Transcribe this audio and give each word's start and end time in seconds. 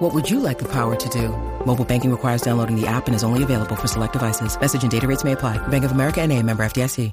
What 0.00 0.14
would 0.14 0.30
you 0.30 0.40
like 0.40 0.58
the 0.58 0.64
power 0.64 0.96
to 0.96 1.08
do? 1.10 1.28
Mobile 1.66 1.84
banking 1.84 2.10
requires 2.10 2.40
downloading 2.40 2.74
the 2.74 2.86
app 2.86 3.06
and 3.06 3.14
is 3.14 3.22
only 3.22 3.42
available 3.42 3.76
for 3.76 3.86
select 3.86 4.14
devices. 4.14 4.58
Message 4.58 4.82
and 4.82 4.90
data 4.90 5.06
rates 5.06 5.24
may 5.24 5.32
apply. 5.32 5.58
Bank 5.68 5.84
of 5.84 5.92
America 5.92 6.22
and 6.22 6.32
a 6.32 6.42
member 6.42 6.64
FDIC. 6.64 7.12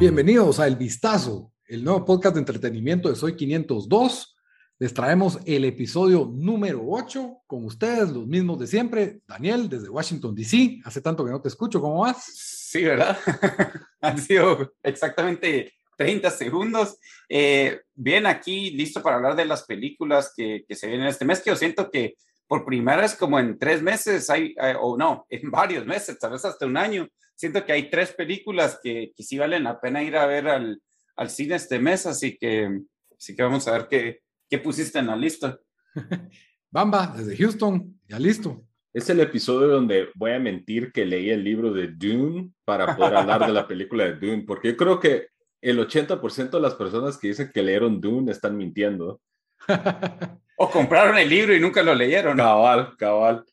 Bienvenidos 0.00 0.58
a 0.58 0.66
El 0.66 0.74
Vistazo, 0.74 1.52
el 1.68 1.84
nuevo 1.84 2.04
podcast 2.04 2.34
de 2.34 2.40
entretenimiento 2.40 3.08
de 3.08 3.14
Soy 3.14 3.36
502. 3.36 4.36
Les 4.80 4.92
traemos 4.92 5.38
el 5.46 5.66
episodio 5.66 6.28
número 6.32 6.82
8 6.84 7.42
con 7.46 7.64
ustedes, 7.64 8.10
los 8.10 8.26
mismos 8.26 8.58
de 8.58 8.66
siempre. 8.66 9.20
Daniel, 9.28 9.68
desde 9.68 9.88
Washington, 9.88 10.34
D.C. 10.34 10.80
Hace 10.84 11.00
tanto 11.00 11.24
que 11.24 11.30
no 11.30 11.40
te 11.40 11.48
escucho, 11.48 11.80
¿cómo 11.80 12.00
vas? 12.00 12.24
Sí, 12.24 12.82
¿verdad? 12.82 13.16
Han 14.00 14.18
sido 14.18 14.72
exactamente 14.82 15.77
30 15.98 16.30
segundos. 16.30 16.98
Eh, 17.28 17.80
bien, 17.94 18.24
aquí 18.26 18.70
listo 18.70 19.02
para 19.02 19.16
hablar 19.16 19.36
de 19.36 19.44
las 19.44 19.64
películas 19.64 20.32
que, 20.34 20.64
que, 20.66 20.74
se 20.74 20.86
vienen 20.86 21.08
este 21.08 21.24
mes, 21.24 21.40
que 21.40 21.50
yo 21.50 21.56
siento 21.56 21.90
que 21.90 22.14
por 22.46 22.64
primera 22.64 23.02
vez 23.02 23.14
como 23.14 23.38
en 23.38 23.58
tres 23.58 23.82
meses, 23.82 24.30
hay, 24.30 24.54
eh, 24.62 24.74
o 24.80 24.96
no, 24.96 25.26
en 25.30 25.50
varios 25.50 25.84
meses, 25.84 26.18
tal 26.18 26.32
vez 26.32 26.44
hasta 26.44 26.64
un 26.66 26.76
año, 26.76 27.06
siento 27.34 27.64
que 27.64 27.72
hay 27.72 27.90
tres 27.90 28.12
películas 28.12 28.80
que, 28.82 29.12
que 29.14 29.22
sí 29.22 29.36
valen 29.36 29.64
la 29.64 29.80
pena 29.80 30.02
ir 30.02 30.16
a 30.16 30.26
ver 30.26 30.48
al, 30.48 30.80
al 31.16 31.30
cine 31.30 31.56
este 31.56 31.80
mes, 31.80 32.06
así 32.06 32.38
que, 32.38 32.80
así 33.16 33.34
que 33.34 33.42
vamos 33.42 33.66
a 33.66 33.72
ver 33.72 33.88
qué, 33.88 34.20
qué 34.48 34.58
pusiste 34.58 35.00
en 35.00 35.08
la 35.08 35.16
lista. 35.16 35.58
Bamba, 36.70 37.12
desde 37.16 37.36
Houston, 37.36 38.00
ya 38.06 38.18
listo. 38.18 38.64
Es 38.92 39.10
el 39.10 39.20
episodio 39.20 39.68
donde 39.68 40.08
voy 40.14 40.32
a 40.32 40.38
mentir 40.38 40.92
que 40.92 41.04
leí 41.04 41.30
el 41.30 41.44
libro 41.44 41.72
de 41.72 41.88
Dune 41.88 42.52
para 42.64 42.96
poder 42.96 43.16
hablar 43.16 43.46
de 43.46 43.52
la 43.52 43.66
película 43.66 44.04
de 44.04 44.14
Dune, 44.14 44.44
porque 44.46 44.68
yo 44.68 44.76
creo 44.76 45.00
que 45.00 45.28
el 45.60 45.78
80% 45.78 46.50
de 46.50 46.60
las 46.60 46.74
personas 46.74 47.16
que 47.16 47.28
dicen 47.28 47.50
que 47.52 47.62
leyeron 47.62 48.00
Dune 48.00 48.32
están 48.32 48.56
mintiendo. 48.56 49.20
o 50.56 50.70
compraron 50.70 51.18
el 51.18 51.28
libro 51.28 51.54
y 51.54 51.60
nunca 51.60 51.82
lo 51.82 51.94
leyeron. 51.94 52.36
Cabal, 52.36 52.96
cabal. 52.96 53.44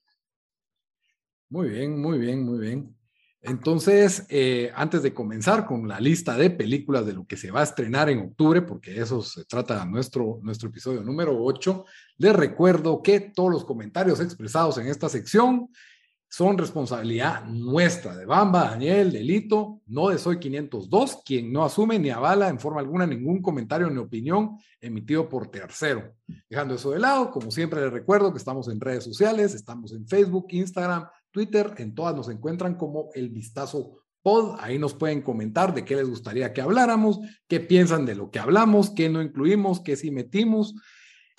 Muy 1.49 1.69
bien, 1.69 1.99
muy 1.99 2.17
bien, 2.17 2.43
muy 2.43 2.59
bien. 2.59 2.95
Entonces, 3.41 4.25
eh, 4.29 4.71
antes 4.75 5.03
de 5.03 5.13
comenzar 5.13 5.67
con 5.67 5.87
la 5.87 5.99
lista 5.99 6.35
de 6.35 6.49
películas 6.49 7.05
de 7.05 7.13
lo 7.13 7.27
que 7.27 7.37
se 7.37 7.51
va 7.51 7.59
a 7.59 7.63
estrenar 7.63 8.09
en 8.09 8.19
octubre, 8.19 8.63
porque 8.63 8.99
eso 8.99 9.21
se 9.21 9.45
trata 9.45 9.85
nuestro, 9.85 10.39
nuestro 10.41 10.69
episodio 10.69 11.03
número 11.03 11.37
8, 11.43 11.85
les 12.17 12.35
recuerdo 12.35 13.03
que 13.03 13.19
todos 13.19 13.51
los 13.51 13.63
comentarios 13.63 14.19
expresados 14.19 14.79
en 14.79 14.87
esta 14.87 15.09
sección 15.09 15.69
son 16.35 16.57
responsabilidad 16.57 17.45
nuestra, 17.45 18.13
de 18.13 18.25
Bamba, 18.25 18.71
Daniel, 18.71 19.09
Delito, 19.09 19.79
no 19.87 20.09
de 20.09 20.17
Soy 20.17 20.37
502, 20.37 21.21
quien 21.25 21.53
no 21.53 21.63
asume 21.63 21.97
ni 21.97 22.09
avala 22.09 22.49
en 22.49 22.59
forma 22.59 22.81
alguna 22.81 23.07
ningún 23.07 23.41
comentario 23.41 23.89
ni 23.89 23.99
opinión 23.99 24.57
emitido 24.81 25.29
por 25.29 25.47
tercero. 25.47 26.13
Dejando 26.49 26.75
eso 26.75 26.91
de 26.91 26.99
lado, 26.99 27.31
como 27.31 27.51
siempre 27.51 27.79
les 27.79 27.93
recuerdo 27.93 28.33
que 28.33 28.37
estamos 28.37 28.67
en 28.67 28.81
redes 28.81 29.05
sociales, 29.05 29.55
estamos 29.55 29.93
en 29.93 30.05
Facebook, 30.09 30.47
Instagram, 30.49 31.07
Twitter, 31.31 31.73
en 31.77 31.95
todas 31.95 32.13
nos 32.13 32.27
encuentran 32.27 32.75
como 32.75 33.11
El 33.13 33.29
Vistazo 33.29 34.01
Pod, 34.21 34.57
ahí 34.59 34.77
nos 34.77 34.93
pueden 34.93 35.21
comentar 35.21 35.73
de 35.73 35.85
qué 35.85 35.95
les 35.95 36.09
gustaría 36.09 36.51
que 36.51 36.59
habláramos, 36.59 37.21
qué 37.47 37.61
piensan 37.61 38.05
de 38.05 38.15
lo 38.15 38.29
que 38.29 38.39
hablamos, 38.39 38.89
qué 38.89 39.07
no 39.07 39.21
incluimos, 39.21 39.79
qué 39.79 39.95
sí 39.95 40.11
metimos. 40.11 40.75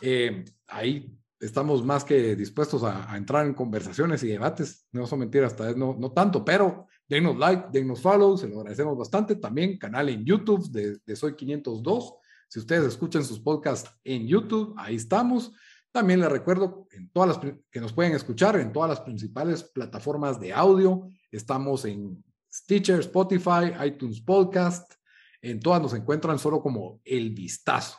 Eh, 0.00 0.46
ahí 0.68 1.18
estamos 1.40 1.84
más 1.84 2.04
que 2.04 2.34
dispuestos 2.36 2.82
a, 2.82 3.16
entrar 3.16 3.46
en 3.46 3.54
conversaciones 3.54 4.22
y 4.22 4.28
debates. 4.28 4.86
No 4.92 5.06
son 5.06 5.20
mentiras, 5.20 5.52
esta 5.52 5.66
vez 5.66 5.76
no, 5.76 5.96
no 5.98 6.12
tanto, 6.12 6.44
pero 6.44 6.86
denos 7.08 7.36
like, 7.36 7.66
denos 7.72 8.00
follow, 8.00 8.36
se 8.36 8.48
lo 8.48 8.60
agradecemos 8.60 8.96
bastante. 8.96 9.36
También 9.36 9.78
canal 9.78 10.08
en 10.08 10.24
YouTube 10.24 10.70
de, 10.70 10.98
de 11.04 11.16
Soy 11.16 11.34
502. 11.34 12.14
Si 12.48 12.58
ustedes 12.58 12.84
escuchan 12.84 13.24
sus 13.24 13.40
podcasts 13.40 13.90
en 14.04 14.26
YouTube, 14.26 14.74
ahí 14.78 14.96
estamos. 14.96 15.52
También 15.90 16.20
les 16.20 16.30
recuerdo 16.30 16.86
en 16.90 17.10
todas 17.10 17.28
las 17.28 17.54
que 17.70 17.80
nos 17.80 17.92
pueden 17.92 18.14
escuchar 18.14 18.56
en 18.56 18.72
todas 18.72 18.90
las 18.90 19.00
principales 19.00 19.62
plataformas 19.62 20.38
de 20.38 20.52
audio. 20.52 21.10
Estamos 21.30 21.84
en 21.86 22.22
Stitcher, 22.52 23.00
Spotify, 23.00 23.72
iTunes 23.84 24.20
Podcast. 24.20 24.92
En 25.40 25.60
todas 25.60 25.80
nos 25.80 25.94
encuentran 25.94 26.38
solo 26.38 26.60
como 26.60 27.00
El 27.04 27.30
Vistazo. 27.30 27.98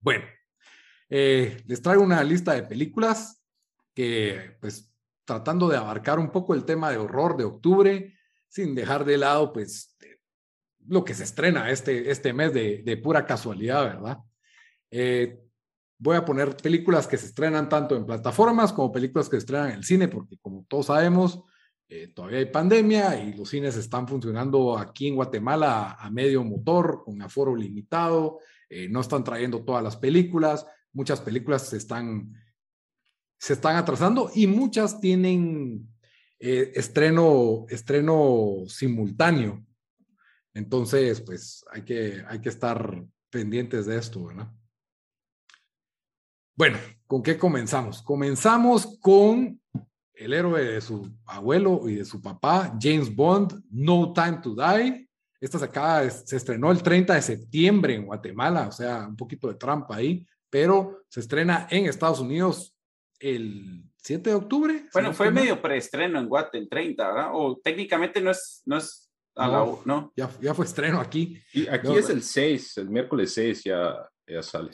Bueno, 0.00 0.24
eh, 1.10 1.62
les 1.66 1.82
traigo 1.82 2.02
una 2.02 2.22
lista 2.24 2.54
de 2.54 2.62
películas 2.62 3.42
que, 3.94 4.56
pues, 4.60 4.90
tratando 5.24 5.68
de 5.68 5.76
abarcar 5.76 6.18
un 6.18 6.30
poco 6.30 6.54
el 6.54 6.64
tema 6.64 6.90
de 6.90 6.96
horror 6.96 7.36
de 7.36 7.44
octubre, 7.44 8.14
sin 8.48 8.74
dejar 8.74 9.04
de 9.04 9.18
lado, 9.18 9.52
pues, 9.52 9.96
lo 10.86 11.04
que 11.04 11.14
se 11.14 11.24
estrena 11.24 11.70
este, 11.70 12.10
este 12.10 12.32
mes 12.32 12.54
de, 12.54 12.82
de 12.84 12.96
pura 12.96 13.26
casualidad, 13.26 13.84
¿verdad? 13.84 14.18
Eh, 14.90 15.38
voy 15.98 16.16
a 16.16 16.24
poner 16.24 16.56
películas 16.56 17.06
que 17.06 17.18
se 17.18 17.26
estrenan 17.26 17.68
tanto 17.68 17.94
en 17.94 18.06
plataformas 18.06 18.72
como 18.72 18.90
películas 18.90 19.28
que 19.28 19.36
se 19.36 19.40
estrenan 19.40 19.70
en 19.70 19.76
el 19.76 19.84
cine, 19.84 20.08
porque 20.08 20.38
como 20.38 20.64
todos 20.68 20.86
sabemos, 20.86 21.42
eh, 21.88 22.08
todavía 22.08 22.38
hay 22.38 22.46
pandemia 22.46 23.22
y 23.22 23.34
los 23.34 23.50
cines 23.50 23.76
están 23.76 24.08
funcionando 24.08 24.78
aquí 24.78 25.08
en 25.08 25.16
Guatemala 25.16 25.90
a, 25.90 26.06
a 26.06 26.10
medio 26.10 26.42
motor, 26.44 27.02
con 27.04 27.20
aforo 27.20 27.54
limitado, 27.54 28.38
eh, 28.68 28.88
no 28.88 29.00
están 29.00 29.24
trayendo 29.24 29.64
todas 29.64 29.82
las 29.82 29.96
películas, 29.96 30.66
muchas 30.92 31.20
películas 31.20 31.68
se 31.68 31.76
están, 31.76 32.34
se 33.38 33.54
están 33.54 33.76
atrasando 33.76 34.30
y 34.34 34.46
muchas 34.46 35.00
tienen 35.00 35.88
eh, 36.38 36.72
estreno, 36.74 37.66
estreno 37.68 38.64
simultáneo. 38.66 39.64
Entonces, 40.54 41.20
pues 41.20 41.64
hay 41.70 41.82
que, 41.82 42.24
hay 42.26 42.40
que 42.40 42.48
estar 42.48 43.04
pendientes 43.30 43.86
de 43.86 43.98
esto. 43.98 44.28
Bueno, 46.56 46.78
¿con 47.06 47.22
qué 47.22 47.38
comenzamos? 47.38 48.02
Comenzamos 48.02 48.98
con 49.00 49.60
el 50.14 50.32
héroe 50.34 50.64
de 50.64 50.80
su 50.80 51.10
abuelo 51.24 51.88
y 51.88 51.94
de 51.96 52.04
su 52.04 52.20
papá, 52.20 52.76
James 52.80 53.14
Bond, 53.14 53.62
No 53.70 54.12
Time 54.12 54.40
to 54.42 54.54
Die. 54.54 55.08
Esta 55.40 55.58
se 55.58 55.64
acaba, 55.64 56.10
se 56.10 56.36
estrenó 56.36 56.70
el 56.70 56.82
30 56.82 57.14
de 57.14 57.22
septiembre 57.22 57.94
en 57.94 58.04
Guatemala, 58.04 58.68
o 58.68 58.72
sea, 58.72 59.06
un 59.08 59.16
poquito 59.16 59.48
de 59.48 59.54
trampa 59.54 59.96
ahí, 59.96 60.26
pero 60.50 61.04
se 61.08 61.20
estrena 61.20 61.66
en 61.70 61.86
Estados 61.86 62.20
Unidos 62.20 62.76
el 63.18 63.84
7 63.98 64.30
de 64.30 64.36
octubre. 64.36 64.88
Bueno, 64.92 65.12
fue 65.12 65.30
medio 65.30 65.60
preestreno 65.62 66.18
en 66.18 66.28
Guate 66.28 66.58
el 66.58 66.68
30, 66.68 67.06
¿verdad? 67.06 67.30
O 67.32 67.58
técnicamente 67.62 68.20
no 68.20 68.30
es, 68.30 68.62
no 68.66 68.76
es 68.78 69.10
a 69.36 69.46
no, 69.46 69.52
la, 69.52 69.78
¿no? 69.84 70.12
Ya, 70.16 70.30
ya 70.40 70.54
fue 70.54 70.64
estreno 70.64 71.00
aquí. 71.00 71.40
Y 71.52 71.68
aquí 71.68 71.88
no, 71.88 71.96
es 71.96 72.10
el 72.10 72.22
6, 72.22 72.78
el 72.78 72.90
miércoles 72.90 73.32
6 73.32 73.64
ya, 73.64 74.10
ya 74.26 74.42
sale 74.42 74.70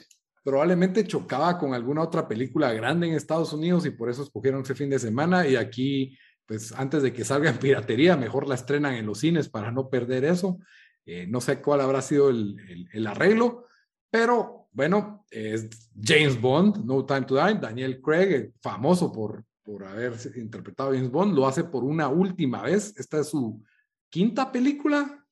probablemente 0.47 1.05
chocaba 1.05 1.57
con 1.57 1.73
alguna 1.73 2.01
otra 2.01 2.25
película 2.25 2.71
grande 2.71 3.05
en 3.05 3.15
Estados 3.15 3.51
Unidos 3.51 3.85
y 3.85 3.89
por 3.89 4.09
eso 4.09 4.23
escogieron 4.23 4.61
ese 4.61 4.75
fin 4.75 4.89
de 4.89 4.97
semana 4.97 5.45
y 5.45 5.57
aquí, 5.57 6.17
pues 6.45 6.71
antes 6.71 7.03
de 7.03 7.11
que 7.11 7.25
salga 7.25 7.49
en 7.49 7.57
piratería, 7.57 8.15
mejor 8.15 8.47
la 8.47 8.55
estrenan 8.55 8.93
en 8.93 9.05
los 9.05 9.19
cines 9.19 9.49
para 9.49 9.71
no 9.71 9.89
perder 9.89 10.23
eso. 10.23 10.57
Eh, 11.05 11.27
no 11.27 11.41
sé 11.41 11.61
cuál 11.61 11.81
habrá 11.81 12.01
sido 12.01 12.29
el, 12.29 12.55
el, 12.69 12.87
el 12.93 13.07
arreglo, 13.07 13.65
pero 14.09 14.67
bueno, 14.71 15.25
es 15.31 15.89
James 15.99 16.39
Bond, 16.39 16.85
No 16.85 17.05
Time 17.05 17.23
to 17.23 17.35
Die, 17.35 17.55
Daniel 17.55 18.01
Craig, 18.01 18.51
famoso 18.61 19.11
por, 19.11 19.43
por 19.63 19.83
haber 19.83 20.13
interpretado 20.35 20.91
a 20.91 20.93
James 20.93 21.11
Bond, 21.11 21.33
lo 21.33 21.47
hace 21.47 21.63
por 21.63 21.83
una 21.83 22.07
última 22.07 22.61
vez. 22.61 22.93
Esta 22.97 23.19
es 23.19 23.29
su 23.29 23.63
quinta 24.09 24.51
película. 24.51 25.25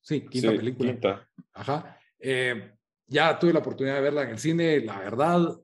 Sí, 0.00 0.26
quinta 0.28 0.50
sí, 0.50 0.56
película. 0.56 0.92
Quinta. 0.92 1.28
Ajá. 1.54 1.98
Eh, 2.18 2.74
ya 3.06 3.38
tuve 3.38 3.52
la 3.52 3.60
oportunidad 3.60 3.96
de 3.96 4.00
verla 4.00 4.22
en 4.22 4.30
el 4.30 4.38
cine, 4.38 4.80
la 4.80 4.98
verdad, 4.98 5.60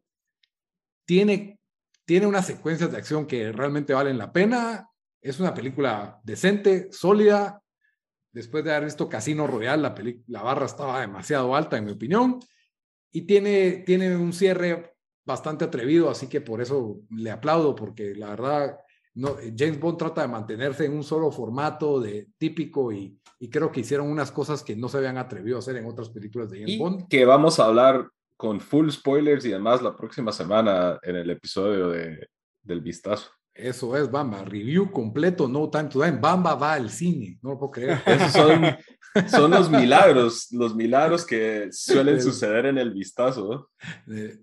tiene, 1.05 1.59
tiene 2.05 2.27
unas 2.27 2.47
secuencias 2.47 2.91
de 2.91 2.99
acción 2.99 3.27
que 3.27 3.53
realmente 3.53 3.93
valen 3.93 4.19
la 4.19 4.33
pena. 4.33 4.89
Es 5.21 5.41
una 5.41 5.53
película 5.53 6.21
decente, 6.23 6.89
sólida. 6.93 7.61
Después 8.33 8.65
de 8.65 8.73
haber 8.73 8.85
visto 8.85 9.09
Casino 9.09 9.47
Royale, 9.47 9.83
la, 9.83 9.95
la 10.29 10.43
barra 10.43 10.67
estaba 10.67 11.01
demasiado 11.01 11.55
alta, 11.55 11.77
en 11.77 11.87
mi 11.87 11.93
opinión. 11.93 12.39
Y 13.13 13.23
tiene, 13.23 13.83
tiene 13.85 14.17
un 14.17 14.33
cierre 14.33 14.95
bastante 15.25 15.65
atrevido, 15.65 16.11
así 16.11 16.29
que 16.29 16.41
por 16.41 16.61
eso 16.61 17.01
le 17.11 17.31
aplaudo, 17.31 17.75
porque 17.75 18.15
la 18.15 18.31
verdad, 18.31 18.79
no, 19.15 19.37
James 19.57 19.81
Bond 19.81 19.99
trata 19.99 20.23
de 20.23 20.29
mantenerse 20.29 20.85
en 20.85 20.93
un 20.93 21.05
solo 21.05 21.31
formato 21.31 22.01
de 22.01 22.29
típico 22.39 22.93
y, 22.93 23.19
y, 23.39 23.51
creo 23.51 23.71
que 23.71 23.81
hicieron 23.81 24.09
unas 24.09 24.31
cosas 24.31 24.63
que 24.63 24.77
no 24.77 24.89
se 24.89 24.99
habían 24.99 25.19
atrevido 25.19 25.57
a 25.57 25.61
hacer 25.61 25.77
en 25.77 25.87
otras 25.87 26.11
películas 26.11 26.51
de 26.51 26.61
James 26.61 26.75
y 26.75 26.79
Bond. 26.79 27.09
Que 27.09 27.25
vamos 27.25 27.59
a 27.59 27.67
hablar 27.67 28.09
con 28.37 28.61
full 28.61 28.91
spoilers 28.91 29.45
y 29.45 29.51
demás 29.51 29.83
la 29.83 29.95
próxima 29.95 30.33
semana 30.33 30.99
en 31.03 31.17
el 31.17 31.31
episodio 31.31 31.91
de, 31.91 32.29
del 32.63 32.81
vistazo. 32.81 33.31
Eso 33.63 33.97
es, 33.97 34.11
Bamba. 34.11 34.45
Review 34.45 34.91
completo, 34.91 35.49
no 35.49 35.69
time 35.71 35.89
to 35.89 36.01
time. 36.01 36.19
Bamba 36.19 36.55
va 36.55 36.75
al 36.75 36.91
cine, 36.91 37.39
no 37.43 37.51
lo 37.51 37.59
puedo 37.59 37.73
creer. 37.73 38.03
Esos 38.07 38.33
son, 38.33 38.63
son 39.29 39.51
los 39.51 39.71
milagros, 39.71 40.49
los 40.53 40.75
milagros 40.75 41.27
que 41.27 41.69
suelen 41.71 42.21
suceder 42.21 42.67
en 42.67 42.79
el 42.79 42.93
vistazo. 42.93 43.71
Eh, 44.09 44.39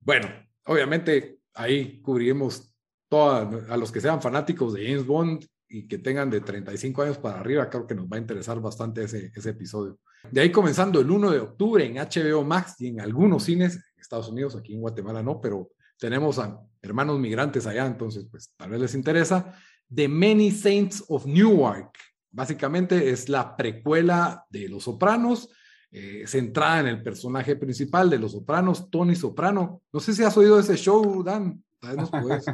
bueno, 0.00 0.28
obviamente 0.66 1.38
ahí 1.54 2.00
cubriremos 2.00 2.74
toda, 3.08 3.50
a 3.68 3.76
los 3.76 3.90
que 3.90 4.00
sean 4.00 4.22
fanáticos 4.22 4.74
de 4.74 4.86
James 4.86 5.06
Bond 5.06 5.44
y 5.68 5.86
que 5.86 5.98
tengan 5.98 6.30
de 6.30 6.40
35 6.40 7.02
años 7.02 7.18
para 7.18 7.40
arriba, 7.40 7.70
creo 7.70 7.86
que 7.86 7.94
nos 7.94 8.06
va 8.06 8.16
a 8.16 8.20
interesar 8.20 8.60
bastante 8.60 9.04
ese, 9.04 9.30
ese 9.34 9.50
episodio. 9.50 9.98
De 10.30 10.40
ahí 10.40 10.50
comenzando 10.50 11.00
el 11.00 11.10
1 11.10 11.30
de 11.30 11.38
octubre 11.38 11.84
en 11.84 11.94
HBO 11.94 12.44
Max 12.44 12.74
y 12.80 12.88
en 12.88 13.00
algunos 13.00 13.44
cines, 13.44 13.76
en 13.76 13.82
Estados 14.00 14.28
Unidos, 14.28 14.56
aquí 14.56 14.74
en 14.74 14.80
Guatemala 14.80 15.22
no, 15.22 15.40
pero 15.40 15.70
tenemos 16.00 16.38
a 16.38 16.60
hermanos 16.82 17.20
migrantes 17.20 17.66
allá, 17.66 17.86
entonces 17.86 18.26
pues 18.30 18.52
tal 18.56 18.70
vez 18.70 18.80
les 18.80 18.94
interesa. 18.94 19.54
The 19.94 20.08
Many 20.08 20.50
Saints 20.50 21.04
of 21.08 21.26
Newark, 21.26 21.92
básicamente 22.30 23.10
es 23.10 23.28
la 23.28 23.56
precuela 23.56 24.46
de 24.50 24.68
Los 24.68 24.84
Sopranos, 24.84 25.50
eh, 25.92 26.24
centrada 26.26 26.80
en 26.80 26.86
el 26.86 27.02
personaje 27.02 27.56
principal 27.56 28.08
de 28.08 28.18
Los 28.18 28.32
Sopranos, 28.32 28.90
Tony 28.90 29.14
Soprano. 29.14 29.82
No 29.92 30.00
sé 30.00 30.14
si 30.14 30.22
has 30.22 30.36
oído 30.36 30.58
ese 30.58 30.76
show, 30.76 31.22
Dan, 31.22 31.62
tal 31.78 31.96
vez 31.96 31.98
nos 31.98 32.10
puedes, 32.10 32.44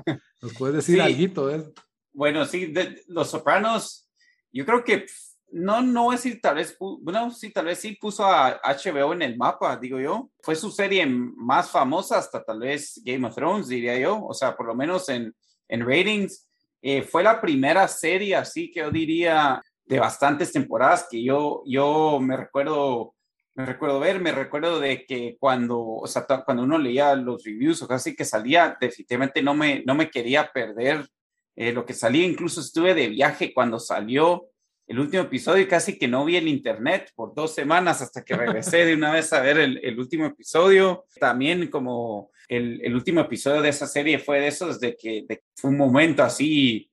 nos 0.43 0.55
puedes 0.55 0.77
decir 0.77 1.01
algo 1.03 1.49
de 1.49 1.73
Bueno, 2.13 2.45
sí, 2.47 2.67
de, 2.67 3.03
Los 3.07 3.31
Sopranos, 3.31 4.11
yo 4.53 4.65
creo 4.67 4.83
que 4.83 5.07
no, 5.53 5.81
no 5.81 6.13
es 6.13 6.21
si 6.21 6.41
tal 6.41 6.57
vez, 6.57 6.77
bueno, 6.79 7.31
sí, 7.31 7.51
tal 7.51 7.67
vez 7.67 7.79
sí 7.79 7.93
puso 7.93 8.27
a 8.27 8.61
HBO 8.63 9.13
en 9.13 9.23
el 9.23 9.37
mapa, 9.37 9.77
digo 9.77 10.01
yo. 10.01 10.31
Fue 10.43 10.55
su 10.57 10.71
serie 10.71 11.07
más 11.07 11.71
famosa 11.71 12.19
hasta 12.19 12.43
tal 12.43 12.61
vez 12.61 13.01
Game 13.05 13.27
of 13.27 13.35
Thrones, 13.35 13.69
diría 13.69 13.99
yo. 13.99 14.25
O 14.25 14.35
sea, 14.35 14.57
por 14.57 14.67
lo 14.67 14.75
menos 14.75 15.09
en, 15.09 15.35
en 15.69 15.87
ratings. 15.87 16.49
Eh, 16.83 17.03
fue 17.03 17.23
la 17.23 17.41
primera 17.41 17.89
serie, 17.89 18.37
así 18.37 18.71
que 18.71 18.81
yo 18.81 18.91
diría, 18.91 19.63
de 19.87 19.99
bastantes 19.99 20.53
temporadas 20.53 21.07
que 21.11 21.23
yo, 21.23 21.63
yo 21.65 22.19
me 22.21 22.37
recuerdo, 22.37 23.15
me 23.55 23.65
recuerdo 23.65 24.01
ver, 24.01 24.21
me 24.21 24.33
recuerdo 24.33 24.81
de 24.81 25.07
que 25.07 25.37
cuando, 25.39 25.81
o 25.81 26.07
sea, 26.07 26.27
cuando 26.45 26.65
uno 26.65 26.77
leía 26.79 27.15
los 27.15 27.43
reviews 27.45 27.83
o 27.83 27.89
casi 27.89 28.15
que 28.15 28.25
salía, 28.25 28.77
definitivamente 28.81 29.43
no 29.43 29.55
me, 29.55 29.83
no 29.87 29.95
me 29.95 30.11
quería 30.11 30.53
perder 30.53 31.07
eh, 31.55 31.73
lo 31.73 31.87
que 31.87 31.95
salía. 31.95 32.27
Incluso 32.27 32.61
estuve 32.61 32.95
de 32.95 33.09
viaje 33.09 33.55
cuando 33.55 33.79
salió 33.79 34.49
el 34.87 35.01
último 35.01 35.25
episodio 35.25 35.67
casi 35.69 35.99
que 35.99 36.07
no 36.07 36.25
vi 36.25 36.37
el 36.37 36.47
internet 36.47 37.11
por 37.15 37.35
dos 37.35 37.55
semanas 37.55 38.03
hasta 38.03 38.25
que 38.25 38.37
regresé 38.37 38.85
de 38.85 38.95
una 38.95 39.13
vez 39.13 39.33
a 39.33 39.41
ver 39.41 39.59
el, 39.59 39.99
último 39.99 40.27
episodio. 40.27 41.07
También 41.19 41.69
como 41.69 42.31
el, 42.49 42.95
último 42.95 43.21
episodio 43.21 43.63
de 43.63 43.71
esa 43.71 43.87
serie 43.89 44.21
fue 44.21 44.41
de 44.41 44.47
esos 44.49 44.79
de 44.79 44.97
que 44.97 45.27
fue 45.57 45.71
un 45.71 45.77
momento 45.77 46.23
así 46.23 46.89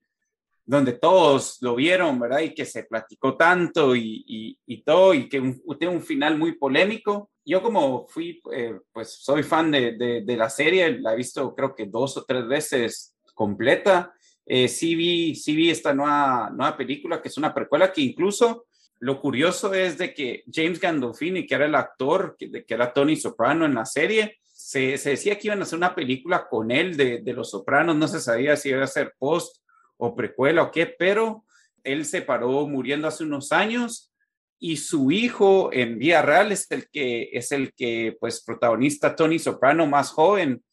donde 0.65 0.93
todos 0.93 1.57
lo 1.61 1.75
vieron, 1.75 2.19
¿verdad? 2.19 2.39
Y 2.39 2.55
que 2.55 2.65
se 2.65 2.85
platicó 2.85 3.35
tanto 3.37 3.95
y, 3.95 4.57
todo, 4.85 5.13
y 5.13 5.29
que 5.29 5.39
un, 5.39 5.61
un 5.65 6.01
final 6.01 6.37
muy 6.37 6.53
polémico. 6.53 7.29
Yo 7.45 7.61
como 7.61 8.07
fui, 8.07 8.41
eh, 8.53 8.79
pues 8.91 9.17
soy 9.21 9.43
fan 9.43 9.69
de 9.69 10.35
la 10.37 10.49
serie, 10.49 10.99
la 10.99 11.13
he 11.13 11.17
visto 11.17 11.53
creo 11.53 11.75
que 11.75 11.85
dos 11.85 12.17
o 12.17 12.23
tres 12.23 12.47
veces 12.47 13.15
completa 13.35 14.13
eh, 14.45 14.67
sí, 14.67 14.95
vi, 14.95 15.35
sí 15.35 15.55
vi 15.55 15.69
esta 15.69 15.93
nueva, 15.93 16.51
nueva 16.53 16.75
película, 16.75 17.21
que 17.21 17.29
es 17.29 17.37
una 17.37 17.53
precuela 17.53 17.91
que 17.91 18.01
incluso 18.01 18.65
lo 18.99 19.19
curioso 19.19 19.73
es 19.73 19.97
de 19.97 20.13
que 20.13 20.43
James 20.51 20.79
Gandolfini, 20.79 21.45
que 21.45 21.55
era 21.55 21.65
el 21.65 21.75
actor, 21.75 22.35
que, 22.37 22.63
que 22.63 22.73
era 22.73 22.93
Tony 22.93 23.15
Soprano 23.15 23.65
en 23.65 23.75
la 23.75 23.85
serie, 23.85 24.37
se, 24.53 24.97
se, 24.97 25.11
decía 25.11 25.37
que 25.37 25.47
iban 25.47 25.59
a 25.59 25.63
hacer 25.63 25.77
una 25.77 25.93
película 25.93 26.47
con 26.47 26.71
él 26.71 26.95
de, 26.95 27.33
Los 27.33 27.51
Sopranos, 27.51 27.95
no 27.97 28.07
se 28.07 28.21
sabía 28.21 28.55
si 28.55 28.69
iba 28.69 28.83
a 28.83 28.87
ser 28.87 29.13
post 29.19 29.57
o 29.97 30.15
precuela 30.15 30.63
o 30.63 30.71
qué, 30.71 30.85
pero 30.85 31.43
él 31.83 32.05
se 32.05 32.21
paró 32.21 32.65
muriendo 32.67 33.07
hace 33.07 33.25
unos 33.25 33.51
años 33.51 34.13
y 34.59 34.77
su 34.77 35.11
hijo 35.11 35.69
en 35.73 35.99
vía 35.99 36.21
real 36.21 36.53
es 36.53 36.71
el 36.71 36.87
que 36.89 37.29
es 37.33 37.51
el 37.51 37.73
que 37.73 38.15
pues 38.19 38.41
protagonista 38.41 39.15
Tony 39.15 39.37
Soprano 39.37 39.85
más 39.85 40.11
joven 40.11 40.63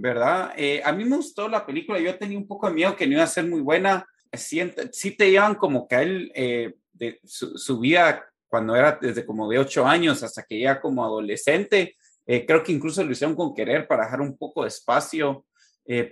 ¿verdad? 0.00 0.52
Eh, 0.56 0.80
a 0.84 0.92
mí 0.92 1.04
me 1.04 1.16
gustó 1.16 1.48
la 1.48 1.66
película, 1.66 1.98
yo 2.00 2.16
tenía 2.16 2.38
un 2.38 2.46
poco 2.46 2.66
de 2.66 2.74
miedo 2.74 2.96
que 2.96 3.06
no 3.06 3.14
iba 3.14 3.22
a 3.22 3.28
ser 3.28 3.46
muy 3.46 3.60
buena. 3.60 4.06
Sí, 4.32 5.10
te 5.16 5.30
llevan 5.30 5.56
como 5.56 5.86
que 5.86 5.96
él, 5.96 6.32
eh, 6.34 6.74
de 6.92 7.20
su, 7.24 7.78
vida 7.80 8.26
cuando 8.48 8.76
era 8.76 8.98
desde 9.00 9.26
como 9.26 9.48
de 9.48 9.58
ocho 9.58 9.86
años 9.86 10.22
hasta 10.22 10.44
que 10.44 10.60
ya 10.60 10.80
como 10.80 11.04
adolescente, 11.04 11.96
eh, 12.26 12.46
creo 12.46 12.62
que 12.62 12.72
incluso 12.72 13.02
lo 13.04 13.12
hicieron 13.12 13.36
con 13.36 13.54
querer 13.54 13.86
para 13.86 14.04
dejar 14.04 14.20
un 14.20 14.36
poco 14.36 14.62
de 14.62 14.68
espacio 14.68 15.46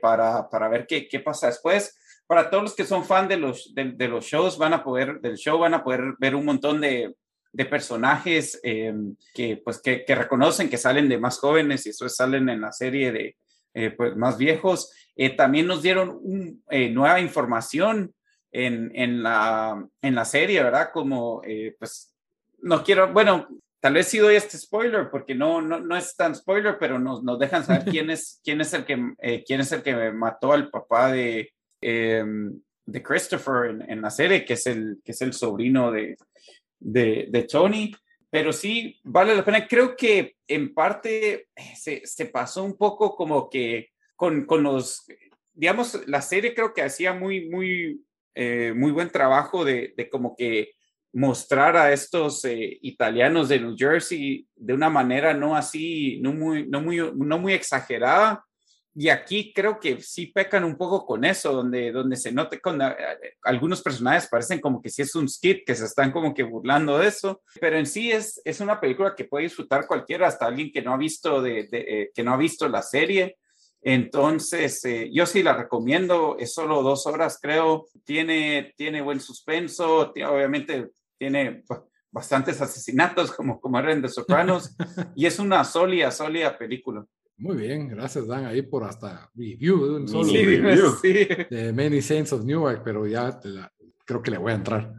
para, 0.01 0.49
para 0.51 0.69
ver 0.69 0.89
qué, 0.89 1.07
qué 1.07 1.21
pasa 1.21 1.47
después. 1.47 1.97
Para 2.27 2.51
todos 2.51 2.65
los 2.65 2.75
que 2.75 2.85
son 2.85 3.05
fan 3.05 3.29
de 3.29 3.37
los, 3.37 3.73
de, 3.75 4.09
los 4.09 4.25
shows, 4.25 4.59
van 4.59 4.75
a 4.75 4.83
poder, 4.83 5.21
del 5.21 5.37
show 5.37 5.57
van 5.57 5.75
a 5.75 5.85
poder 5.85 6.15
ver 6.19 6.35
un 6.35 6.45
montón 6.45 6.81
de, 6.81 7.15
de 7.53 7.65
personajes 7.65 8.61
que, 8.63 9.63
pues, 9.63 9.81
que, 9.81 10.05
que, 10.05 10.15
reconocen 10.17 10.69
que 10.69 10.79
salen 10.79 11.09
de 11.09 11.19
más 11.19 11.39
jóvenes 11.39 11.87
y 11.87 11.91
eso 11.91 12.09
salen 12.09 12.49
en 12.49 12.61
la 12.61 12.73
serie 12.73 13.13
de, 13.13 13.37
eh, 13.75 13.91
pues, 13.91 14.17
más 14.17 14.39
viejos. 14.39 14.93
Eh, 15.17 15.37
también 15.37 15.67
nos 15.67 15.83
dieron 15.83 16.21
eh, 16.71 16.91
nueva 16.91 17.21
información 17.21 18.15
en, 18.51 18.91
en, 18.95 19.23
la, 19.23 19.87
en 20.03 20.15
la 20.15 20.25
serie, 20.25 20.63
¿verdad? 20.63 20.91
Como, 20.93 21.43
pues, 21.79 22.15
no 22.61 22.83
quiero, 22.83 23.13
bueno, 23.13 23.49
tal 23.81 23.95
vez 23.95 24.09
sí 24.09 24.19
doy 24.19 24.37
este 24.37 24.59
spoiler 24.59 25.11
porque 25.11 25.35
no, 25.35 25.61
no, 25.61 25.81
no 25.81 25.97
es 25.97 26.17
tan 26.17 26.35
spoiler, 26.35 26.79
pero 26.79 26.99
nos, 26.99 27.23
nos 27.23 27.39
dejan 27.39 27.65
saber 27.65 27.85
quién 27.91 28.11
es, 28.11 28.41
quién 28.43 28.61
es 28.61 28.73
el 28.73 28.85
que, 28.85 29.43
quién 29.47 29.61
es 29.61 29.73
el 29.73 29.83
que 29.83 30.13
mató 30.13 30.53
al 30.53 30.71
papá 30.71 31.13
de, 31.13 31.53
em, 31.81 32.59
de 32.87 33.03
Christopher 33.03 33.71
en, 33.71 33.91
en, 33.91 34.01
la 34.01 34.11
serie, 34.11 34.45
que 34.45 34.55
es 34.55 34.67
el, 34.67 34.99
que 35.05 35.13
es 35.13 35.21
el 35.21 35.33
sobrino 35.35 35.93
de, 35.93 36.17
de, 36.81 37.27
de 37.31 37.43
Tony 37.43 37.93
pero 38.31 38.53
sí 38.53 39.01
vale 39.05 39.35
la 39.35 39.45
pena. 39.45 39.67
Creo 39.67 39.97
que 39.97 40.37
en 40.47 40.75
parte 40.75 41.49
se, 41.77 42.03
se 42.05 42.27
pasó 42.27 42.65
un 42.65 42.77
poco 42.77 43.17
como 43.17 43.49
que 43.49 43.91
con, 44.17 44.45
con, 44.47 44.63
los, 44.63 45.07
digamos, 45.55 46.07
la 46.07 46.21
serie 46.23 46.55
creo 46.55 46.73
que 46.75 46.83
hacía 46.83 47.13
muy, 47.13 47.49
muy, 47.49 48.05
eh, 48.35 48.73
muy 48.75 48.93
buen 48.93 49.11
trabajo 49.11 49.65
de, 49.65 49.95
de, 49.97 50.09
como 50.09 50.35
que 50.37 50.73
mostrar 51.13 51.77
a 51.77 51.93
estos 51.93 52.45
eh, 52.45 52.79
italianos 52.83 53.49
de 53.49 53.61
New 53.61 53.75
Jersey 53.77 54.47
de 54.55 54.75
una 54.75 54.91
manera 54.91 55.33
no 55.35 55.57
así, 55.57 56.21
no 56.21 56.33
muy, 56.33 56.69
no 56.69 56.81
muy, 56.81 56.99
no 57.15 57.39
muy 57.39 57.55
exagerada, 57.55 58.45
y 59.01 59.11
aquí 59.11 59.53
creo 59.55 59.79
que 59.79 60.01
sí 60.01 60.27
pecan 60.27 60.65
un 60.65 60.77
poco 60.77 61.07
con 61.07 61.25
eso, 61.25 61.53
donde, 61.53 61.93
donde 61.93 62.17
se 62.17 62.33
nota 62.33 62.59
con 62.59 62.81
algunos 63.45 63.81
personajes 63.81 64.29
parecen 64.29 64.61
como 64.61 64.83
que 64.83 64.91
sí 64.91 65.03
es 65.03 65.15
un 65.15 65.29
skit, 65.29 65.65
que 65.65 65.77
se 65.77 65.85
están 65.85 66.11
como 66.11 66.35
que 66.35 66.43
burlando 66.43 66.99
de 66.99 67.07
eso, 67.07 67.41
pero 67.61 67.79
en 67.79 67.87
sí 67.87 68.11
es, 68.11 68.43
es 68.45 68.59
una 68.59 68.81
película 68.81 69.15
que 69.15 69.23
puede 69.23 69.45
disfrutar 69.45 69.87
cualquiera, 69.87 70.27
hasta 70.27 70.47
alguien 70.47 70.73
que 70.73 70.83
no 70.83 70.93
ha 70.93 70.97
visto, 70.97 71.41
de, 71.41 71.69
eh, 71.71 72.11
que 72.13 72.25
no 72.25 72.33
ha 72.33 72.37
visto 72.37 72.69
la 72.69 72.83
serie. 72.83 73.39
Entonces, 73.83 74.85
eh, 74.85 75.09
yo 75.13 75.27
sí 75.27 75.45
la 75.45 75.55
recomiendo, 75.55 76.37
es 76.37 76.53
solo 76.53 76.83
dos 76.83 77.07
horas, 77.07 77.39
creo, 77.41 77.87
tiene, 78.03 78.75
tiene 78.77 79.01
buen 79.01 79.21
suspenso, 79.21 80.11
obviamente 80.11 80.91
tiene 81.17 81.63
bastantes 82.11 82.61
asesinatos 82.61 83.31
como, 83.31 83.61
como 83.61 83.79
eran 83.79 84.03
de 84.03 84.09
Sopranos, 84.09 84.75
y 85.15 85.27
es 85.27 85.39
una 85.39 85.63
sólida, 85.63 86.11
sólida 86.11 86.59
película. 86.59 87.07
Muy 87.39 87.57
bien, 87.57 87.87
gracias 87.87 88.27
Dan 88.27 88.47
ahí 88.47 88.63
por 88.63 88.83
hasta 88.83 89.31
review, 89.33 90.05
sí, 90.25 90.45
review 90.45 90.93
sí. 91.03 91.29
de 91.49 91.73
Many 91.73 92.03
Saints 92.03 92.33
of 92.33 92.45
Newark, 92.45 92.83
pero 92.83 93.07
ya 93.07 93.39
creo 94.05 94.21
que 94.21 94.33
le 94.33 94.39
voy 94.39 94.51
a 94.51 94.57
entrar. 94.57 94.93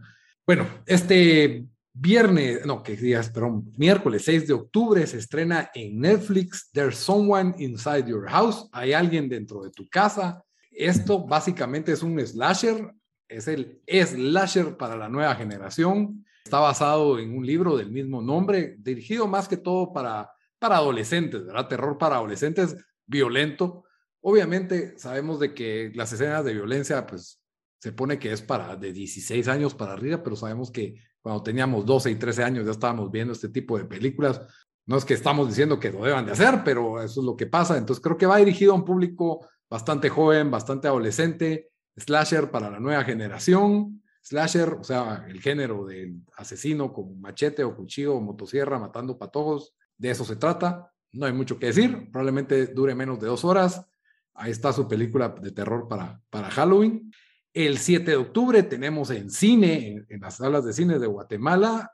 Bueno, 0.47 0.65
este 0.85 1.65
viernes, 1.91 2.65
no, 2.65 2.81
que 2.81 2.95
días, 2.95 3.29
perdón, 3.29 3.69
miércoles 3.75 4.23
6 4.23 4.47
de 4.47 4.53
octubre 4.53 5.05
se 5.05 5.17
estrena 5.17 5.69
en 5.73 5.99
Netflix 5.99 6.69
There's 6.71 6.95
Someone 6.95 7.55
Inside 7.57 8.05
Your 8.07 8.29
House, 8.29 8.69
hay 8.71 8.93
alguien 8.93 9.27
dentro 9.27 9.61
de 9.61 9.71
tu 9.71 9.89
casa. 9.89 10.41
Esto 10.71 11.27
básicamente 11.27 11.91
es 11.91 12.03
un 12.03 12.25
slasher, 12.25 12.93
es 13.27 13.49
el 13.49 13.81
slasher 13.85 14.77
para 14.77 14.95
la 14.95 15.09
nueva 15.09 15.35
generación. 15.35 16.25
Está 16.45 16.59
basado 16.59 17.19
en 17.19 17.37
un 17.37 17.45
libro 17.45 17.75
del 17.75 17.91
mismo 17.91 18.21
nombre, 18.21 18.77
dirigido 18.79 19.27
más 19.27 19.49
que 19.49 19.57
todo 19.57 19.91
para 19.91 20.31
para 20.59 20.77
adolescentes, 20.77 21.45
¿verdad? 21.45 21.67
Terror 21.67 21.97
para 21.97 22.17
adolescentes, 22.17 22.75
violento. 23.05 23.85
Obviamente 24.21 24.97
sabemos 24.97 25.39
de 25.39 25.53
que 25.53 25.91
las 25.95 26.11
escenas 26.13 26.43
de 26.43 26.53
violencia, 26.53 27.05
pues 27.07 27.41
se 27.79 27.93
pone 27.93 28.19
que 28.19 28.31
es 28.31 28.41
para 28.41 28.75
de 28.75 28.91
16 28.91 29.47
años 29.47 29.73
para 29.73 29.93
arriba, 29.93 30.21
pero 30.21 30.35
sabemos 30.35 30.69
que 30.69 30.95
cuando 31.21 31.43
teníamos 31.43 31.85
12 31.85 32.11
y 32.11 32.15
13 32.15 32.43
años 32.43 32.65
ya 32.65 32.71
estábamos 32.71 33.09
viendo 33.09 33.33
este 33.33 33.49
tipo 33.49 33.77
de 33.77 33.85
películas. 33.85 34.41
No 34.85 34.97
es 34.97 35.05
que 35.05 35.13
estamos 35.13 35.47
diciendo 35.47 35.79
que 35.79 35.91
lo 35.91 36.03
deban 36.03 36.25
de 36.25 36.33
hacer, 36.33 36.61
pero 36.65 37.01
eso 37.01 37.21
es 37.21 37.25
lo 37.25 37.37
que 37.37 37.45
pasa. 37.47 37.77
Entonces 37.77 38.03
creo 38.03 38.17
que 38.17 38.25
va 38.25 38.37
dirigido 38.37 38.73
a 38.73 38.75
un 38.75 38.85
público 38.85 39.47
bastante 39.69 40.09
joven, 40.09 40.51
bastante 40.51 40.87
adolescente, 40.87 41.69
slasher 41.95 42.51
para 42.51 42.69
la 42.69 42.79
nueva 42.79 43.03
generación, 43.03 44.01
slasher, 44.21 44.73
o 44.73 44.83
sea, 44.83 45.25
el 45.29 45.41
género 45.41 45.85
del 45.85 46.21
asesino 46.35 46.91
con 46.91 47.21
machete 47.21 47.63
o 47.63 47.75
cuchillo 47.75 48.15
o 48.15 48.21
motosierra 48.21 48.79
matando 48.79 49.17
patojos, 49.17 49.73
de 49.99 50.09
eso 50.09 50.25
se 50.25 50.37
trata. 50.37 50.91
No 51.11 51.27
hay 51.27 51.33
mucho 51.33 51.59
que 51.59 51.67
decir. 51.67 52.09
Probablemente 52.11 52.67
dure 52.67 52.95
menos 52.95 53.19
de 53.19 53.27
dos 53.27 53.45
horas. 53.45 53.85
ahí 54.33 54.51
está 54.51 54.73
su 54.73 54.87
película 54.87 55.29
de 55.29 55.51
terror 55.51 55.87
para, 55.87 56.19
para 56.29 56.49
Halloween. 56.49 57.11
El 57.53 57.77
7 57.77 58.09
de 58.09 58.17
octubre 58.17 58.63
tenemos 58.63 59.11
en 59.11 59.29
cine, 59.29 60.05
en, 60.07 60.21
las 60.21 60.37
salas 60.37 60.63
de 60.63 60.71
cine 60.71 60.97
de 60.97 61.07
Guatemala, 61.07 61.91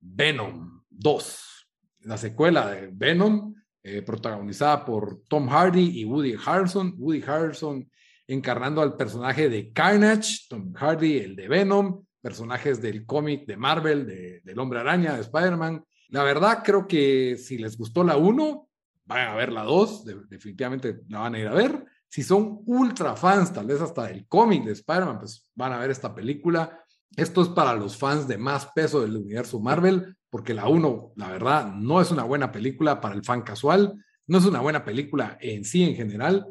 Venom 0.00 0.82
2, 0.90 1.68
la 2.00 2.18
secuela 2.18 2.70
de 2.70 2.90
Venom, 2.92 3.54
eh, 3.82 4.02
protagonizada 4.02 4.84
por 4.84 5.22
Tom 5.28 5.48
Hardy 5.48 6.00
y 6.00 6.04
Woody 6.04 6.34
Harrelson. 6.44 6.94
Woody 6.98 7.22
Harrelson 7.22 7.88
encarnando 8.26 8.82
al 8.82 8.96
personaje 8.96 9.48
de 9.48 9.72
Carnage, 9.72 10.46
Tom 10.48 10.74
Hardy, 10.74 11.18
el 11.18 11.36
de 11.36 11.48
Venom, 11.48 12.04
personajes 12.20 12.82
del 12.82 13.06
cómic 13.06 13.46
de 13.46 13.56
Marvel, 13.56 14.06
de, 14.06 14.40
del 14.40 14.58
Hombre 14.58 14.80
Araña, 14.80 15.14
de 15.14 15.22
Spider-Man. 15.22 15.84
La 16.16 16.22
verdad, 16.22 16.62
creo 16.64 16.88
que 16.88 17.36
si 17.36 17.58
les 17.58 17.76
gustó 17.76 18.02
la 18.02 18.16
1, 18.16 18.70
vayan 19.04 19.28
a 19.28 19.34
ver 19.34 19.52
la 19.52 19.64
2, 19.64 20.06
definitivamente 20.30 21.02
la 21.08 21.18
van 21.18 21.34
a 21.34 21.38
ir 21.38 21.46
a 21.46 21.52
ver. 21.52 21.84
Si 22.08 22.22
son 22.22 22.62
ultra 22.64 23.14
fans, 23.16 23.52
tal 23.52 23.66
vez 23.66 23.82
hasta 23.82 24.04
del 24.04 24.26
cómic 24.26 24.64
de 24.64 24.72
Spider-Man, 24.72 25.18
pues 25.18 25.46
van 25.54 25.74
a 25.74 25.78
ver 25.78 25.90
esta 25.90 26.14
película. 26.14 26.82
Esto 27.14 27.42
es 27.42 27.50
para 27.50 27.74
los 27.74 27.98
fans 27.98 28.26
de 28.26 28.38
más 28.38 28.64
peso 28.74 29.02
del 29.02 29.14
universo 29.14 29.60
Marvel, 29.60 30.16
porque 30.30 30.54
la 30.54 30.68
1, 30.68 31.12
la 31.16 31.30
verdad, 31.30 31.74
no 31.74 32.00
es 32.00 32.10
una 32.10 32.24
buena 32.24 32.50
película 32.50 32.98
para 32.98 33.14
el 33.14 33.22
fan 33.22 33.42
casual, 33.42 34.02
no 34.26 34.38
es 34.38 34.46
una 34.46 34.60
buena 34.60 34.86
película 34.86 35.36
en 35.38 35.64
sí 35.64 35.84
en 35.84 35.96
general, 35.96 36.46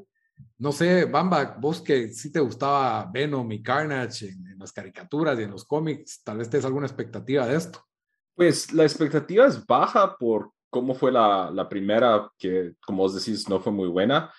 no 0.59 0.71
sé, 0.71 1.05
Bamba, 1.05 1.57
vos 1.59 1.81
que 1.81 2.09
sí 2.09 2.31
te 2.31 2.39
gustaba 2.39 3.09
Venom 3.11 3.51
y 3.51 3.63
Carnage 3.63 4.27
en, 4.27 4.59
las 4.59 4.71
caricaturas 4.71 5.39
y 5.39 5.43
en 5.43 5.49
los 5.49 5.65
cómics, 5.65 6.21
tal 6.23 6.37
vez 6.37 6.51
tenés 6.51 6.65
alguna 6.65 6.85
expectativa 6.85 7.47
de 7.47 7.55
esto. 7.55 7.83
Pues 8.35 8.71
la 8.73 8.83
expectativa 8.83 9.45
es 9.45 9.65
baja 9.65 10.17
por 10.17 10.51
cómo 10.69 10.93
fue 10.93 11.11
la, 11.11 11.49
la 11.51 11.67
primera, 11.67 12.29
que 12.37 12.73
como 12.85 13.03
vos 13.03 13.15
decís, 13.15 13.47
no 13.49 13.59
fue 13.59 13.71
muy 13.71 13.87
buena. 13.87 14.31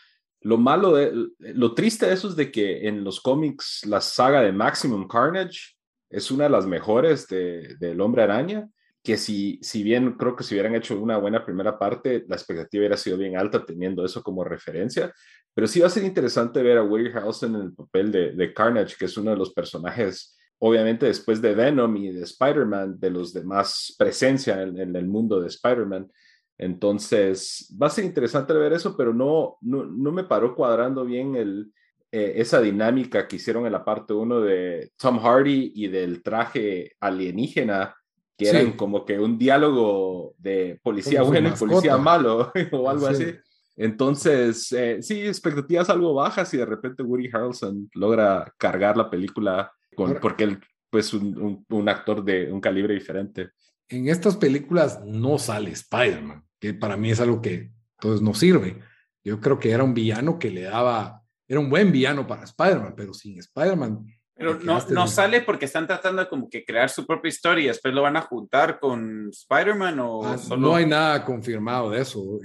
Lo 0.42 0.58
malo, 0.58 0.94
de, 0.94 1.12
lo 1.38 1.74
triste 1.74 2.06
de 2.06 2.12
eso 2.12 2.28
es 2.28 2.36
de 2.36 2.52
que 2.52 2.86
en 2.86 3.02
los 3.02 3.20
cómics 3.20 3.84
la 3.86 4.00
saga 4.00 4.42
de 4.42 4.52
Maximum 4.52 5.08
Carnage 5.08 5.76
es 6.10 6.30
una 6.30 6.44
de 6.44 6.50
las 6.50 6.66
mejores 6.66 7.26
del 7.26 7.78
de, 7.78 8.00
Hombre 8.00 8.22
Araña, 8.22 8.68
que 9.02 9.16
si, 9.16 9.58
si 9.62 9.82
bien 9.82 10.12
creo 10.12 10.36
que 10.36 10.44
si 10.44 10.54
hubieran 10.54 10.74
hecho 10.74 11.00
una 11.00 11.16
buena 11.16 11.44
primera 11.44 11.78
parte, 11.78 12.24
la 12.28 12.36
expectativa 12.36 12.80
hubiera 12.80 12.96
sido 12.96 13.16
bien 13.16 13.36
alta 13.36 13.64
teniendo 13.64 14.04
eso 14.04 14.22
como 14.22 14.44
referencia, 14.44 15.12
pero 15.54 15.66
sí 15.66 15.80
va 15.80 15.86
a 15.86 15.90
ser 15.90 16.04
interesante 16.04 16.62
ver 16.62 16.76
a 16.76 16.82
Harrelson 16.82 17.54
en 17.56 17.62
el 17.62 17.72
papel 17.72 18.12
de, 18.12 18.52
Carnage, 18.52 18.96
que 18.98 19.06
es 19.06 19.16
uno 19.16 19.30
de 19.30 19.38
los 19.38 19.54
personajes, 19.54 20.35
obviamente 20.58 21.06
después 21.06 21.42
de 21.42 21.54
Venom 21.54 21.96
y 21.96 22.12
de 22.12 22.22
Spider-Man, 22.22 22.98
de 22.98 23.10
los 23.10 23.32
de 23.32 23.44
más 23.44 23.94
presencia 23.98 24.62
en, 24.62 24.96
el 24.96 25.06
mundo 25.06 25.40
de 25.40 25.48
Spider-Man. 25.48 26.10
Entonces, 26.58 27.74
va 27.80 27.88
a 27.88 27.90
ser 27.90 28.04
interesante 28.04 28.54
ver 28.54 28.72
eso, 28.72 28.96
pero 28.96 29.12
no, 29.12 29.58
no, 29.60 30.12
me 30.12 30.24
paró 30.24 30.54
cuadrando 30.54 31.04
bien 31.04 31.36
el, 31.36 31.72
eh, 32.10 32.34
esa 32.36 32.60
dinámica 32.60 33.28
que 33.28 33.36
hicieron 33.36 33.66
en 33.66 33.72
la 33.72 33.84
parte 33.84 34.14
1 34.14 34.40
de 34.40 34.92
Tom 34.96 35.18
Hardy 35.18 35.72
y 35.74 35.88
del 35.88 36.22
traje 36.22 36.96
alienígena, 37.00 37.94
que 38.38 38.48
eran 38.48 38.72
como 38.72 39.04
que 39.04 39.18
un 39.18 39.38
diálogo 39.38 40.34
de 40.38 40.78
policía 40.82 41.22
bueno 41.22 41.48
y 41.48 41.52
policía 41.52 41.96
malo 41.96 42.52
o 42.72 42.88
algo 42.88 43.06
así. 43.06 43.34
Entonces, 43.76 44.72
eh, 44.72 45.02
sí, 45.02 45.26
expectativas 45.26 45.90
algo 45.90 46.14
bajas 46.14 46.52
y 46.54 46.56
de 46.56 46.64
repente 46.64 47.02
Woody 47.02 47.28
Harrelson 47.30 47.90
logra 47.94 48.52
cargar 48.56 48.96
la 48.96 49.10
película 49.10 49.70
con, 49.96 50.18
porque 50.20 50.44
él, 50.44 50.60
pues, 50.90 51.12
un, 51.12 51.64
un, 51.68 51.88
actor 51.88 52.24
de 52.24 52.52
un 52.52 52.60
calibre 52.60 52.94
diferente. 52.94 53.50
En 53.88 54.08
estas 54.08 54.36
películas 54.36 55.00
no 55.04 55.38
sale 55.38 55.70
Spider-Man, 55.70 56.44
que 56.60 56.74
para 56.74 56.96
mí 56.96 57.10
es 57.10 57.20
algo 57.20 57.42
que 57.42 57.72
entonces 57.98 58.22
no 58.22 58.34
sirve. 58.34 58.80
Yo 59.24 59.40
creo 59.40 59.58
que 59.58 59.70
era 59.72 59.82
un 59.82 59.94
villano 59.94 60.38
que 60.38 60.50
le 60.50 60.62
daba, 60.62 61.22
era 61.48 61.58
un 61.58 61.70
buen 61.70 61.90
villano 61.90 62.26
para 62.26 62.44
Spider-Man, 62.44 62.94
pero 62.96 63.12
sin 63.12 63.38
Spider-Man 63.38 64.04
pero 64.38 64.60
no, 64.60 64.84
no 64.90 65.06
sale 65.06 65.40
porque 65.40 65.64
están 65.64 65.86
tratando 65.86 66.20
de 66.20 66.28
como 66.28 66.50
que 66.50 66.62
crear 66.62 66.90
su 66.90 67.06
propia 67.06 67.30
historia 67.30 67.64
y 67.64 67.68
después 67.68 67.94
lo 67.94 68.02
van 68.02 68.18
a 68.18 68.20
juntar 68.20 68.78
con 68.78 69.30
Spider-Man 69.30 69.98
o 69.98 70.26
ah, 70.26 70.36
No 70.58 70.76
hay 70.76 70.84
nada 70.84 71.24
confirmado 71.24 71.90
de 71.90 72.02
eso. 72.02 72.38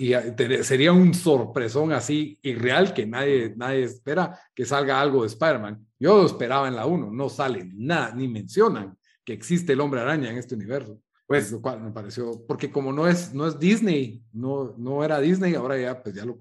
Y, 0.00 0.12
mm. 0.12 0.62
sería 0.62 0.92
un 0.92 1.14
sorpresón 1.14 1.92
así 1.92 2.36
irreal 2.42 2.92
que 2.92 3.06
nadie, 3.06 3.54
nadie 3.56 3.84
espera 3.84 4.36
que 4.52 4.64
salga 4.64 5.00
algo 5.00 5.22
de 5.22 5.28
Spider-Man. 5.28 5.86
Yo 6.00 6.16
lo 6.16 6.26
esperaba 6.26 6.66
en 6.66 6.74
la 6.74 6.84
1, 6.84 7.12
no 7.12 7.28
sale 7.28 7.64
nada, 7.74 8.12
ni 8.12 8.26
mencionan 8.26 8.98
que 9.24 9.32
existe 9.32 9.74
el 9.74 9.80
hombre 9.80 10.00
araña 10.00 10.30
en 10.30 10.38
este 10.38 10.56
universo. 10.56 11.00
Pues 11.28 11.50
lo 11.50 11.60
cual 11.60 11.80
me 11.80 11.90
pareció, 11.90 12.44
porque 12.46 12.70
como 12.70 12.92
no 12.92 13.08
es, 13.08 13.34
no 13.34 13.46
es 13.46 13.58
Disney, 13.58 14.22
no, 14.32 14.74
no 14.78 15.02
era 15.02 15.20
Disney, 15.20 15.54
ahora 15.54 15.76
ya, 15.76 16.00
pues 16.00 16.14
ya 16.14 16.24
lo... 16.24 16.38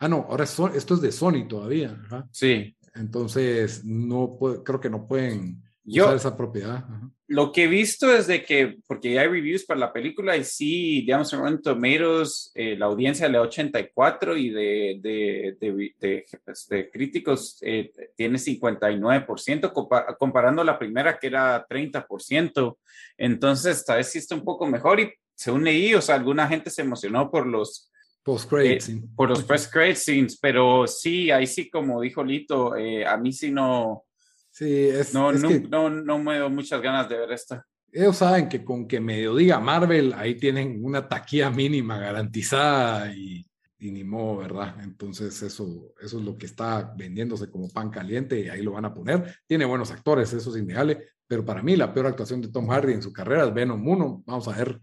Ah, 0.00 0.08
no, 0.08 0.26
ahora 0.28 0.44
esto 0.44 0.68
es 0.72 1.00
de 1.00 1.12
Sony 1.12 1.46
todavía. 1.48 1.96
Sí. 2.32 2.76
Entonces, 2.94 3.84
no 3.84 4.38
creo 4.64 4.80
que 4.80 4.90
no 4.90 5.06
pueden 5.06 5.62
usar 5.84 6.16
esa 6.16 6.36
propiedad. 6.36 6.84
Lo 7.26 7.52
que 7.52 7.64
he 7.64 7.68
visto 7.68 8.14
es 8.14 8.26
de 8.26 8.44
que, 8.44 8.76
porque 8.86 9.14
ya 9.14 9.22
hay 9.22 9.28
reviews 9.28 9.64
para 9.64 9.80
la 9.80 9.92
película 9.92 10.36
y 10.36 10.44
sí, 10.44 11.00
digamos, 11.00 11.32
en 11.32 11.40
Rotten 11.40 11.62
Tomatoes, 11.62 12.52
eh, 12.54 12.76
la 12.76 12.86
audiencia 12.86 13.28
le 13.28 13.38
da 13.38 13.44
84 13.44 14.36
y 14.36 14.50
de, 14.50 14.98
de, 15.00 15.56
de, 15.58 16.24
de 16.68 16.90
críticos 16.90 17.58
eh, 17.62 17.90
tiene 18.14 18.38
59%, 18.38 20.16
comparando 20.18 20.62
la 20.62 20.78
primera 20.78 21.18
que 21.18 21.28
era 21.28 21.66
30%. 21.66 22.76
Entonces, 23.16 23.84
tal 23.84 23.96
vez 23.98 24.10
sí 24.10 24.18
está 24.18 24.34
un 24.34 24.44
poco 24.44 24.66
mejor 24.66 25.00
y 25.00 25.10
según 25.34 25.64
leí, 25.64 25.94
o 25.94 26.02
sea, 26.02 26.14
alguna 26.14 26.46
gente 26.46 26.70
se 26.70 26.82
emocionó 26.82 27.30
por 27.30 27.46
los 27.46 27.90
Post. 28.24 28.50
Eh, 28.54 28.78
por 29.14 29.28
los 29.28 29.44
post 29.44 29.70
credits 29.70 30.00
scenes, 30.00 30.38
pero 30.40 30.86
sí, 30.86 31.30
ahí 31.30 31.46
sí, 31.46 31.68
como 31.68 32.00
dijo 32.00 32.24
Lito, 32.24 32.74
eh, 32.74 33.06
a 33.06 33.18
mí 33.18 33.32
sí 33.32 33.50
no. 33.50 34.04
Sí, 34.50 34.88
es, 34.88 35.12
no, 35.12 35.30
no, 35.30 35.90
no, 35.90 36.18
me 36.18 36.36
dio 36.36 36.48
muchas 36.48 36.80
ganas 36.80 37.06
de 37.08 37.18
ver 37.18 37.32
esta. 37.32 37.66
Ellos 37.92 38.16
saben 38.16 38.48
que 38.48 38.64
con 38.64 38.88
que 38.88 38.98
medio 38.98 39.36
diga 39.36 39.60
Marvel, 39.60 40.14
ahí 40.14 40.36
tienen 40.36 40.82
una 40.82 41.06
taquilla 41.06 41.50
mínima 41.50 41.98
garantizada 41.98 43.12
y, 43.14 43.44
y 43.78 43.90
ni 43.90 44.04
modo, 44.04 44.38
¿verdad? 44.38 44.76
Entonces, 44.82 45.42
eso, 45.42 45.92
eso 46.00 46.18
es 46.18 46.24
lo 46.24 46.38
que 46.38 46.46
está 46.46 46.94
vendiéndose 46.96 47.50
como 47.50 47.68
pan 47.68 47.90
caliente 47.90 48.40
y 48.40 48.48
ahí 48.48 48.62
lo 48.62 48.72
van 48.72 48.86
a 48.86 48.94
poner. 48.94 49.38
Tiene 49.46 49.66
buenos 49.66 49.90
actores, 49.90 50.32
eso 50.32 50.50
es 50.50 50.56
innegable, 50.56 51.08
pero 51.26 51.44
para 51.44 51.62
mí 51.62 51.76
la 51.76 51.92
peor 51.92 52.06
actuación 52.06 52.40
de 52.40 52.48
Tom 52.48 52.68
Hardy 52.68 52.94
en 52.94 53.02
su 53.02 53.12
carrera 53.12 53.44
es 53.44 53.52
Venom 53.52 53.86
1. 53.86 54.22
Vamos 54.24 54.48
a 54.48 54.56
ver 54.56 54.80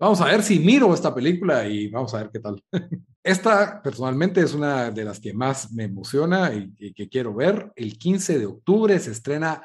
Vamos 0.00 0.18
a 0.22 0.24
ver 0.24 0.42
si 0.42 0.58
miro 0.58 0.94
esta 0.94 1.14
película 1.14 1.68
y 1.68 1.88
vamos 1.88 2.14
a 2.14 2.22
ver 2.22 2.30
qué 2.32 2.40
tal. 2.40 2.64
Esta 3.22 3.82
personalmente 3.82 4.40
es 4.40 4.54
una 4.54 4.90
de 4.90 5.04
las 5.04 5.20
que 5.20 5.34
más 5.34 5.70
me 5.72 5.84
emociona 5.84 6.54
y, 6.54 6.94
que 6.94 7.06
quiero 7.10 7.34
ver. 7.34 7.70
El 7.76 7.98
15 7.98 8.38
de 8.38 8.46
octubre 8.46 8.98
se 8.98 9.10
estrena 9.10 9.62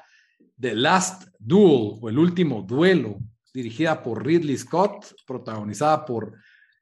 The 0.59 0.75
Last 0.75 1.29
Duel 1.39 1.99
o 2.01 2.09
El 2.09 2.19
Último 2.19 2.63
Duelo, 2.63 3.17
dirigida 3.53 4.03
por 4.03 4.25
Ridley 4.25 4.57
Scott, 4.57 5.05
protagonizada 5.25 6.03
por 6.03 6.33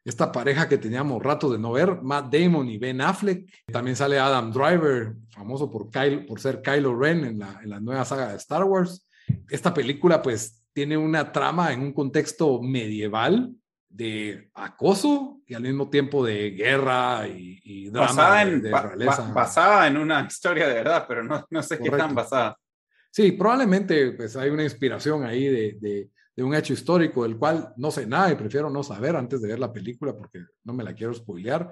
esta 0.04 0.32
pareja 0.32 0.68
que 0.68 0.80
teníamos 0.80 1.22
rato 1.22 1.52
de 1.52 1.60
no 1.60 1.74
ver, 1.74 2.02
Matt 2.02 2.34
Damon 2.34 2.68
y 2.70 2.80
Ben 2.80 3.02
Affleck. 3.02 3.48
También 3.72 3.96
sale 3.96 4.18
Adam 4.18 4.52
Driver, 4.52 5.14
famoso 5.30 5.70
por, 5.70 5.92
Kyle, 5.92 6.26
por 6.26 6.40
ser 6.40 6.60
Kylo 6.64 6.98
Ren 6.98 7.24
en 7.24 7.38
la, 7.38 7.60
en 7.64 7.70
la 7.70 7.80
nueva 7.80 8.04
saga 8.04 8.30
de 8.30 8.38
Star 8.38 8.64
Wars. 8.64 9.08
Esta 9.48 9.72
película, 9.72 10.24
pues, 10.24 10.63
tiene 10.74 10.98
una 10.98 11.32
trama 11.32 11.72
en 11.72 11.82
un 11.82 11.94
contexto 11.94 12.62
medieval 12.62 13.56
de 13.88 14.50
acoso 14.56 15.42
y 15.46 15.54
al 15.54 15.62
mismo 15.62 15.90
tiempo 15.90 16.26
de 16.26 16.50
guerra 16.52 17.28
y, 17.28 17.90
drama 17.90 18.08
basada 18.08 18.42
en, 18.42 18.62
de, 18.62 18.72
basada 18.72 19.88
en 19.88 19.98
una 19.98 20.26
historia 20.26 20.68
de 20.68 20.74
verdad, 20.74 21.06
pero 21.08 21.24
no, 21.24 21.46
no 21.50 21.64
sé 21.64 21.78
qué 21.78 21.92
tan 21.92 22.16
basada. 22.16 22.58
Sí, 23.12 23.34
probablemente 23.34 24.14
pues 24.14 24.36
hay 24.36 24.50
una 24.50 24.64
inspiración 24.64 25.24
ahí 25.24 25.46
de, 25.46 25.78
de, 25.80 26.10
de, 26.36 26.44
un 26.44 26.56
hecho 26.56 26.74
histórico 26.74 27.22
del 27.22 27.38
cual 27.38 27.72
no 27.78 27.92
sé 27.92 28.08
nada 28.08 28.32
y 28.32 28.36
prefiero 28.36 28.72
no 28.72 28.82
saber 28.82 29.16
antes 29.16 29.40
de 29.40 29.50
ver 29.50 29.60
la 29.60 29.72
película 29.72 30.18
porque 30.18 30.40
no 30.64 30.74
me 30.74 30.84
la 30.84 30.96
quiero 30.96 31.14
spoilear. 31.14 31.70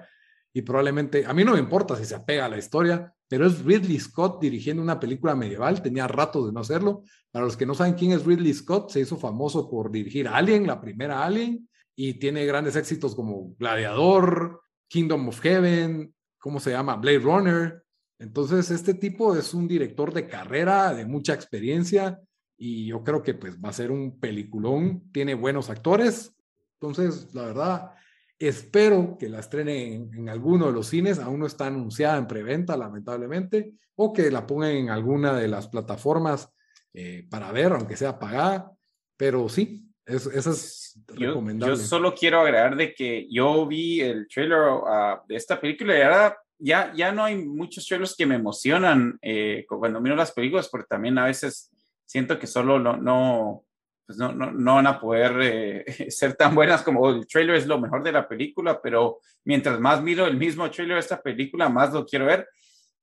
Y 0.54 0.62
probablemente, 0.62 1.24
a 1.26 1.32
mí 1.32 1.44
no 1.44 1.54
me 1.54 1.58
importa 1.58 1.96
si 1.96 2.04
se 2.04 2.14
apega 2.14 2.44
a 2.44 2.48
la 2.48 2.58
historia, 2.58 3.12
pero 3.32 3.46
es 3.46 3.64
Ridley 3.64 3.98
Scott 3.98 4.42
dirigiendo 4.42 4.82
una 4.82 5.00
película 5.00 5.34
medieval, 5.34 5.80
tenía 5.80 6.06
rato 6.06 6.46
de 6.46 6.52
no 6.52 6.60
hacerlo. 6.60 7.02
Para 7.30 7.46
los 7.46 7.56
que 7.56 7.64
no 7.64 7.72
saben 7.72 7.94
quién 7.94 8.12
es 8.12 8.26
Ridley 8.26 8.52
Scott, 8.52 8.90
se 8.90 9.00
hizo 9.00 9.16
famoso 9.16 9.70
por 9.70 9.90
dirigir 9.90 10.28
Alien, 10.28 10.66
la 10.66 10.78
primera 10.78 11.24
Alien, 11.24 11.66
y 11.96 12.18
tiene 12.18 12.44
grandes 12.44 12.76
éxitos 12.76 13.14
como 13.14 13.54
Gladiador, 13.58 14.60
Kingdom 14.86 15.28
of 15.28 15.40
Heaven, 15.40 16.14
¿cómo 16.38 16.60
se 16.60 16.72
llama? 16.72 16.96
Blade 16.96 17.20
Runner. 17.20 17.82
Entonces, 18.18 18.70
este 18.70 18.92
tipo 18.92 19.34
es 19.34 19.54
un 19.54 19.66
director 19.66 20.12
de 20.12 20.28
carrera, 20.28 20.92
de 20.92 21.06
mucha 21.06 21.32
experiencia, 21.32 22.20
y 22.58 22.88
yo 22.88 23.02
creo 23.02 23.22
que 23.22 23.32
pues 23.32 23.58
va 23.58 23.70
a 23.70 23.72
ser 23.72 23.90
un 23.90 24.20
peliculón, 24.20 25.10
tiene 25.10 25.32
buenos 25.32 25.70
actores. 25.70 26.36
Entonces, 26.74 27.32
la 27.32 27.46
verdad, 27.46 27.90
Espero 28.48 29.16
que 29.18 29.28
la 29.28 29.38
estrenen 29.38 30.10
en, 30.12 30.28
alguno 30.28 30.66
de 30.66 30.72
los 30.72 30.88
cines, 30.88 31.18
aún 31.18 31.40
no 31.40 31.46
está 31.46 31.66
anunciada 31.66 32.18
en 32.18 32.26
preventa, 32.26 32.76
lamentablemente, 32.76 33.74
o 33.94 34.12
que 34.12 34.30
la 34.30 34.46
pongan 34.46 34.72
en 34.72 34.90
alguna 34.90 35.38
de 35.38 35.46
las 35.46 35.68
plataformas 35.68 36.52
eh, 36.92 37.24
para 37.30 37.52
ver, 37.52 37.72
aunque 37.72 37.96
sea 37.96 38.18
pagada. 38.18 38.72
Pero 39.16 39.48
sí, 39.48 39.88
eso, 40.04 40.30
es 40.32 41.00
recomendable. 41.06 41.76
Yo, 41.76 41.80
solo 41.80 42.14
quiero 42.14 42.40
agregar 42.40 42.76
de 42.76 42.92
que 42.94 43.28
yo 43.30 43.64
vi 43.66 44.00
el 44.00 44.26
trailer 44.26 44.58
ah, 44.86 45.22
de 45.28 45.36
esta 45.36 45.60
película 45.60 45.96
y 45.96 46.00
era 46.00 46.36
ya, 46.58 46.92
ya 46.94 47.12
no 47.12 47.24
hay 47.24 47.36
muchos 47.36 47.86
trailers 47.86 48.14
que 48.16 48.26
me 48.26 48.36
emocionan 48.36 49.18
eh, 49.22 49.64
cuando 49.68 50.00
miro 50.00 50.16
las 50.16 50.32
películas, 50.32 50.68
porque 50.68 50.86
también 50.88 51.18
a 51.18 51.26
veces 51.26 51.70
siento 52.04 52.38
que 52.38 52.46
solo 52.46 52.78
no, 52.78 52.96
no, 52.96 53.64
pues 54.12 54.18
no, 54.18 54.32
no, 54.32 54.52
no, 54.52 54.74
van 54.74 54.86
a 54.86 55.00
poder 55.00 55.32
eh, 55.40 55.84
ser 56.10 56.34
tan 56.34 56.54
buenas 56.54 56.82
como 56.82 57.08
el 57.08 57.26
trailer 57.26 57.56
es 57.56 57.66
lo 57.66 57.80
mejor 57.80 58.02
de 58.02 58.12
la 58.12 58.28
película, 58.28 58.80
pero 58.82 59.20
mientras 59.44 59.80
más 59.80 60.02
miro 60.02 60.26
el 60.26 60.36
mismo 60.36 60.70
trailer 60.70 60.96
de 60.96 61.00
esta 61.00 61.22
película, 61.22 61.70
más 61.70 61.94
lo 61.94 62.04
quiero 62.04 62.26
ver. 62.26 62.46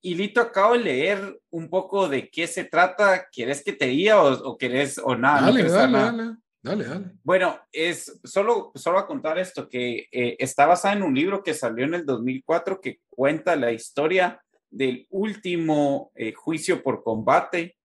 Y 0.02 0.14
Lito, 0.14 0.40
acabo 0.40 0.74
de 0.74 0.80
leer 0.80 1.40
un 1.50 1.68
poco 1.68 2.08
de 2.08 2.30
qué 2.30 2.46
se 2.46 2.64
trata. 2.64 3.28
¿Quieres 3.32 3.64
que 3.64 3.74
te 3.74 3.88
diga 3.88 4.22
o, 4.22 4.52
o 4.52 4.58
querés 4.58 5.00
o 5.04 5.16
nada? 5.16 5.48
Dale, 5.48 5.64
no 5.64 5.72
dale, 5.72 5.92
nada? 5.92 6.12
dale, 6.12 6.38
dale, 6.62 6.84
dale. 6.86 7.06
Bueno, 7.24 7.60
es 7.72 8.20
solo, 8.24 8.72
solo 8.76 9.00
a 9.00 9.08
contar 9.08 9.40
esto, 9.40 9.68
que 9.68 10.08
eh, 10.12 10.36
está 10.38 10.68
basada 10.68 10.94
en 10.94 11.04
un 11.04 11.16
libro 11.16 11.42
que 11.42 11.56
salió 11.56 11.86
en 11.86 11.96
el 11.96 12.06
2004 12.06 12.80
que 12.80 13.00
cuenta 13.10 13.56
la 13.56 13.72
historia 13.72 14.40
del 14.70 15.08
último 15.10 16.12
eh, 16.14 16.34
juicio 16.34 16.84
por 16.84 17.04
combate 17.04 17.79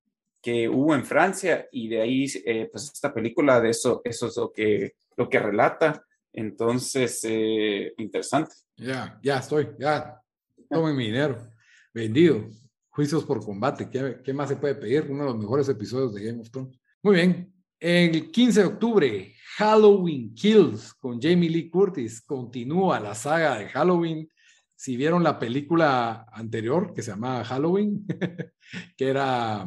que 0.44 0.68
hubo 0.68 0.94
en 0.94 1.06
Francia 1.06 1.66
y 1.72 1.88
de 1.88 2.02
ahí, 2.02 2.26
eh, 2.44 2.68
pues 2.70 2.90
esta 2.92 3.14
película 3.14 3.62
de 3.62 3.70
eso, 3.70 4.02
eso 4.04 4.26
es 4.26 4.36
lo 4.36 4.52
que, 4.52 4.94
lo 5.16 5.26
que 5.26 5.38
relata. 5.38 6.04
Entonces, 6.30 7.20
eh, 7.24 7.94
interesante. 7.96 8.54
Ya, 8.76 9.18
ya 9.22 9.38
estoy, 9.38 9.70
ya. 9.78 10.20
Tomen 10.68 10.94
mi 10.94 11.06
dinero. 11.06 11.50
Vendido. 11.94 12.46
Juicios 12.90 13.24
por 13.24 13.42
combate. 13.42 13.88
¿Qué, 13.88 14.20
¿Qué 14.22 14.34
más 14.34 14.50
se 14.50 14.56
puede 14.56 14.74
pedir? 14.74 15.06
Uno 15.08 15.24
de 15.24 15.30
los 15.30 15.38
mejores 15.38 15.66
episodios 15.70 16.12
de 16.12 16.24
Game 16.24 16.42
of 16.42 16.50
Thrones. 16.50 16.78
Muy 17.02 17.16
bien. 17.16 17.50
El 17.80 18.30
15 18.30 18.60
de 18.60 18.66
octubre, 18.66 19.34
Halloween 19.56 20.34
Kills 20.34 20.92
con 20.92 21.18
Jamie 21.18 21.48
Lee 21.48 21.70
Curtis. 21.70 22.20
Continúa 22.20 23.00
la 23.00 23.14
saga 23.14 23.58
de 23.58 23.68
Halloween. 23.70 24.28
Si 24.76 24.94
vieron 24.94 25.22
la 25.22 25.38
película 25.38 26.26
anterior 26.30 26.92
que 26.92 27.00
se 27.00 27.12
llamaba 27.12 27.44
Halloween, 27.44 28.06
que 28.96 29.08
era, 29.08 29.66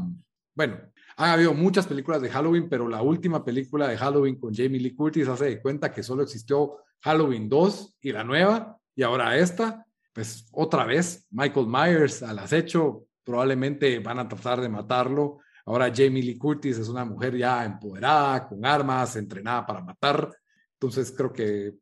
bueno, 0.58 0.80
ha 1.18 1.34
habido 1.34 1.54
muchas 1.54 1.86
películas 1.86 2.20
de 2.20 2.32
Halloween, 2.32 2.68
pero 2.68 2.90
la 2.90 3.04
última 3.04 3.46
película 3.46 3.88
de 3.88 3.96
Halloween 3.96 4.40
con 4.40 4.56
Jamie 4.56 4.80
Lee 4.80 4.96
Curtis 4.96 5.28
hace 5.28 5.46
de 5.46 5.62
cuenta 5.62 5.92
que 5.92 6.02
solo 6.02 6.24
existió 6.24 6.78
Halloween 7.02 7.48
2 7.48 7.98
y 8.02 8.12
la 8.12 8.24
nueva, 8.24 8.76
y 8.96 9.04
ahora 9.04 9.38
esta, 9.38 9.86
pues 10.12 10.48
otra 10.52 10.84
vez 10.84 11.28
Michael 11.30 11.68
Myers 11.68 12.24
al 12.24 12.40
acecho, 12.40 13.06
probablemente 13.24 14.00
van 14.00 14.18
a 14.18 14.28
tratar 14.28 14.60
de 14.60 14.70
matarlo. 14.70 15.42
Ahora 15.64 15.94
Jamie 15.96 16.24
Lee 16.24 16.40
Curtis 16.40 16.80
es 16.80 16.90
una 16.90 17.06
mujer 17.06 17.38
ya 17.38 17.64
empoderada, 17.64 18.48
con 18.48 18.66
armas, 18.66 19.16
entrenada 19.16 19.64
para 19.64 19.84
matar. 19.84 20.36
Entonces 20.74 21.14
creo 21.16 21.32
que 21.32 21.76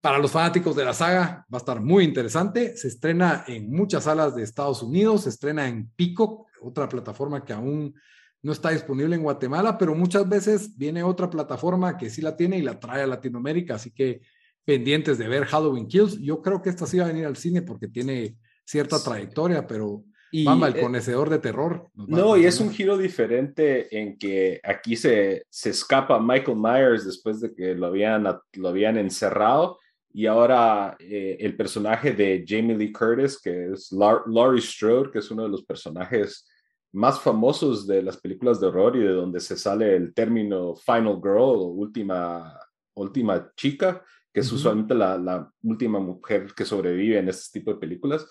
para 0.00 0.18
los 0.18 0.30
fanáticos 0.30 0.74
de 0.76 0.84
la 0.84 0.94
saga 0.94 1.44
va 1.52 1.58
a 1.58 1.60
estar 1.60 1.82
muy 1.82 2.04
interesante. 2.04 2.74
Se 2.74 2.88
estrena 2.88 3.44
en 3.46 3.70
muchas 3.70 4.04
salas 4.04 4.34
de 4.34 4.44
Estados 4.44 4.82
Unidos, 4.82 5.24
se 5.24 5.28
estrena 5.30 5.68
en 5.68 5.90
Peacock, 5.94 6.46
otra 6.64 6.88
plataforma 6.88 7.44
que 7.44 7.52
aún 7.52 7.94
no 8.42 8.52
está 8.52 8.70
disponible 8.70 9.16
en 9.16 9.22
Guatemala, 9.22 9.78
pero 9.78 9.94
muchas 9.94 10.28
veces 10.28 10.76
viene 10.76 11.02
otra 11.02 11.30
plataforma 11.30 11.96
que 11.96 12.10
sí 12.10 12.20
la 12.20 12.36
tiene 12.36 12.58
y 12.58 12.62
la 12.62 12.78
trae 12.78 13.02
a 13.02 13.06
Latinoamérica, 13.06 13.76
así 13.76 13.90
que 13.90 14.20
pendientes 14.64 15.18
de 15.18 15.28
ver 15.28 15.46
Halloween 15.46 15.88
Kills. 15.88 16.18
Yo 16.20 16.42
creo 16.42 16.60
que 16.60 16.70
esta 16.70 16.86
sí 16.86 16.98
va 16.98 17.04
a 17.04 17.08
venir 17.08 17.26
al 17.26 17.36
cine 17.36 17.62
porque 17.62 17.88
tiene 17.88 18.36
cierta 18.64 19.02
trayectoria, 19.02 19.66
pero 19.66 20.04
Y, 20.30 20.44
Bamba, 20.44 20.68
el 20.68 20.76
eh, 20.76 20.80
conocedor 20.80 21.30
de 21.30 21.38
terror. 21.38 21.88
No, 21.94 22.36
y 22.36 22.44
es 22.44 22.60
un 22.60 22.70
giro 22.70 22.98
diferente 22.98 23.96
en 23.96 24.18
que 24.18 24.60
aquí 24.62 24.96
se, 24.96 25.46
se 25.48 25.70
escapa 25.70 26.20
Michael 26.20 26.58
Myers 26.58 27.04
después 27.04 27.40
de 27.40 27.54
que 27.54 27.74
lo 27.74 27.86
habían, 27.86 28.24
lo 28.54 28.68
habían 28.68 28.98
encerrado 28.98 29.78
y 30.12 30.26
ahora 30.26 30.96
eh, 31.00 31.36
el 31.40 31.56
personaje 31.56 32.12
de 32.12 32.44
Jamie 32.46 32.76
Lee 32.76 32.92
Curtis, 32.92 33.40
que 33.40 33.72
es 33.72 33.90
Laurie 33.90 34.62
Strode, 34.62 35.10
que 35.10 35.18
es 35.18 35.30
uno 35.32 35.42
de 35.42 35.48
los 35.48 35.64
personajes 35.64 36.48
más 36.94 37.20
famosos 37.20 37.86
de 37.86 38.02
las 38.02 38.16
películas 38.16 38.60
de 38.60 38.68
horror 38.68 38.96
y 38.96 39.00
de 39.00 39.12
donde 39.12 39.40
se 39.40 39.56
sale 39.56 39.96
el 39.96 40.14
término 40.14 40.76
Final 40.76 41.16
Girl 41.16 41.38
o 41.38 41.66
última, 41.66 42.56
última 42.94 43.50
chica, 43.56 44.02
que 44.32 44.40
es 44.40 44.52
usualmente 44.52 44.94
la, 44.94 45.18
la 45.18 45.50
última 45.62 45.98
mujer 45.98 46.54
que 46.56 46.64
sobrevive 46.64 47.18
en 47.18 47.28
este 47.28 47.58
tipo 47.58 47.72
de 47.72 47.80
películas. 47.80 48.26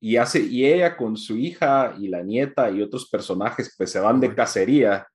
Y 0.00 0.16
hace 0.16 0.40
y 0.40 0.64
ella 0.64 0.96
con 0.96 1.16
su 1.16 1.36
hija 1.36 1.94
y 1.98 2.08
la 2.08 2.22
nieta 2.22 2.70
y 2.70 2.82
otros 2.82 3.08
personajes 3.10 3.74
pues 3.76 3.90
se 3.90 4.00
van 4.00 4.20
de 4.20 4.32
cacería 4.32 5.08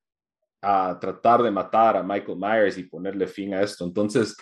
a 0.61 0.97
tratar 0.99 1.41
de 1.41 1.51
matar 1.51 1.95
a 1.95 2.03
Michael 2.03 2.37
Myers 2.37 2.77
y 2.77 2.83
ponerle 2.83 3.27
fin 3.27 3.53
a 3.53 3.61
esto. 3.61 3.85
Entonces 3.85 4.35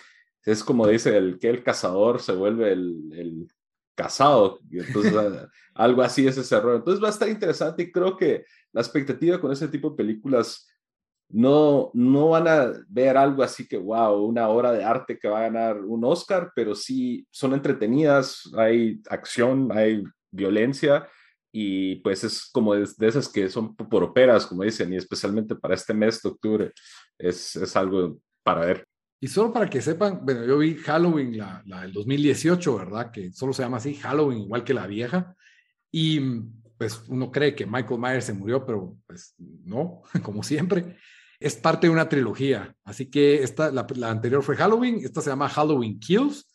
es 0.44 0.64
como 0.64 0.86
dice 0.86 1.16
el 1.16 1.38
que 1.38 1.48
el 1.48 1.62
cazador 1.62 2.20
se 2.20 2.32
vuelve 2.32 2.72
el, 2.72 3.12
el 3.12 3.48
cazado 3.98 4.60
y 4.70 4.78
entonces 4.78 5.12
algo 5.74 6.02
así 6.02 6.26
es 6.26 6.38
ese 6.38 6.54
error. 6.54 6.76
Entonces 6.76 7.02
va 7.02 7.08
a 7.08 7.10
estar 7.10 7.28
interesante 7.28 7.82
y 7.82 7.90
creo 7.90 8.16
que 8.16 8.44
la 8.72 8.80
expectativa 8.80 9.40
con 9.40 9.50
ese 9.50 9.66
tipo 9.66 9.90
de 9.90 9.96
películas 9.96 10.68
no, 11.30 11.90
no 11.94 12.30
van 12.30 12.48
a 12.48 12.72
ver 12.88 13.16
algo 13.16 13.42
así 13.42 13.66
que, 13.66 13.76
wow, 13.76 14.24
una 14.24 14.48
obra 14.48 14.72
de 14.72 14.84
arte 14.84 15.18
que 15.18 15.28
va 15.28 15.40
a 15.40 15.50
ganar 15.50 15.80
un 15.80 16.04
Oscar, 16.04 16.52
pero 16.54 16.74
sí 16.74 17.26
son 17.30 17.52
entretenidas, 17.52 18.50
hay 18.56 19.00
acción, 19.10 19.70
hay 19.72 20.04
violencia 20.30 21.08
y 21.52 21.96
pues 21.96 22.22
es 22.24 22.48
como 22.52 22.74
de, 22.74 22.88
de 22.96 23.08
esas 23.08 23.28
que 23.28 23.48
son 23.48 23.74
por 23.74 24.04
operas, 24.04 24.46
como 24.46 24.62
dicen, 24.62 24.92
y 24.92 24.96
especialmente 24.96 25.56
para 25.56 25.74
este 25.74 25.92
mes 25.92 26.22
de 26.22 26.28
octubre 26.28 26.72
es, 27.18 27.56
es 27.56 27.76
algo 27.76 28.18
para 28.44 28.60
ver. 28.60 28.86
Y 29.20 29.28
solo 29.28 29.52
para 29.52 29.68
que 29.68 29.82
sepan, 29.82 30.20
bueno, 30.24 30.44
yo 30.44 30.58
vi 30.58 30.76
Halloween, 30.76 31.36
la, 31.36 31.62
la 31.66 31.82
del 31.82 31.92
2018, 31.92 32.76
¿verdad? 32.76 33.10
Que 33.10 33.32
solo 33.32 33.52
se 33.52 33.62
llama 33.62 33.78
así, 33.78 33.94
Halloween, 33.94 34.42
igual 34.42 34.62
que 34.62 34.74
la 34.74 34.86
vieja. 34.86 35.34
Y 35.90 36.20
pues 36.78 37.02
uno 37.08 37.30
cree 37.30 37.54
que 37.54 37.66
Michael 37.66 38.00
Myers 38.00 38.24
se 38.26 38.32
murió, 38.32 38.64
pero 38.64 38.96
pues 39.06 39.34
no, 39.38 40.02
como 40.22 40.42
siempre. 40.42 40.96
Es 41.40 41.56
parte 41.56 41.86
de 41.86 41.92
una 41.92 42.08
trilogía. 42.08 42.74
Así 42.84 43.10
que 43.10 43.42
esta, 43.42 43.70
la, 43.70 43.86
anterior 44.08 44.42
fue 44.42 44.56
Halloween, 44.56 45.00
esta 45.04 45.20
se 45.20 45.30
llama 45.30 45.48
Halloween 45.48 45.98
Kills. 45.98 46.48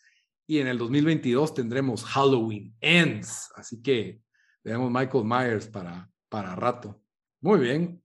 Y 0.46 0.60
en 0.60 0.68
el 0.68 0.78
2022 0.78 1.54
tendremos 1.54 2.04
Halloween 2.04 2.76
Ends. 2.82 3.50
Así 3.56 3.82
que 3.82 4.22
tenemos 4.62 4.92
Michael 4.92 5.24
Myers 5.26 5.68
para, 5.68 6.10
para 6.30 6.56
rato. 6.56 7.02
Muy 7.42 7.60
bien. 7.60 8.02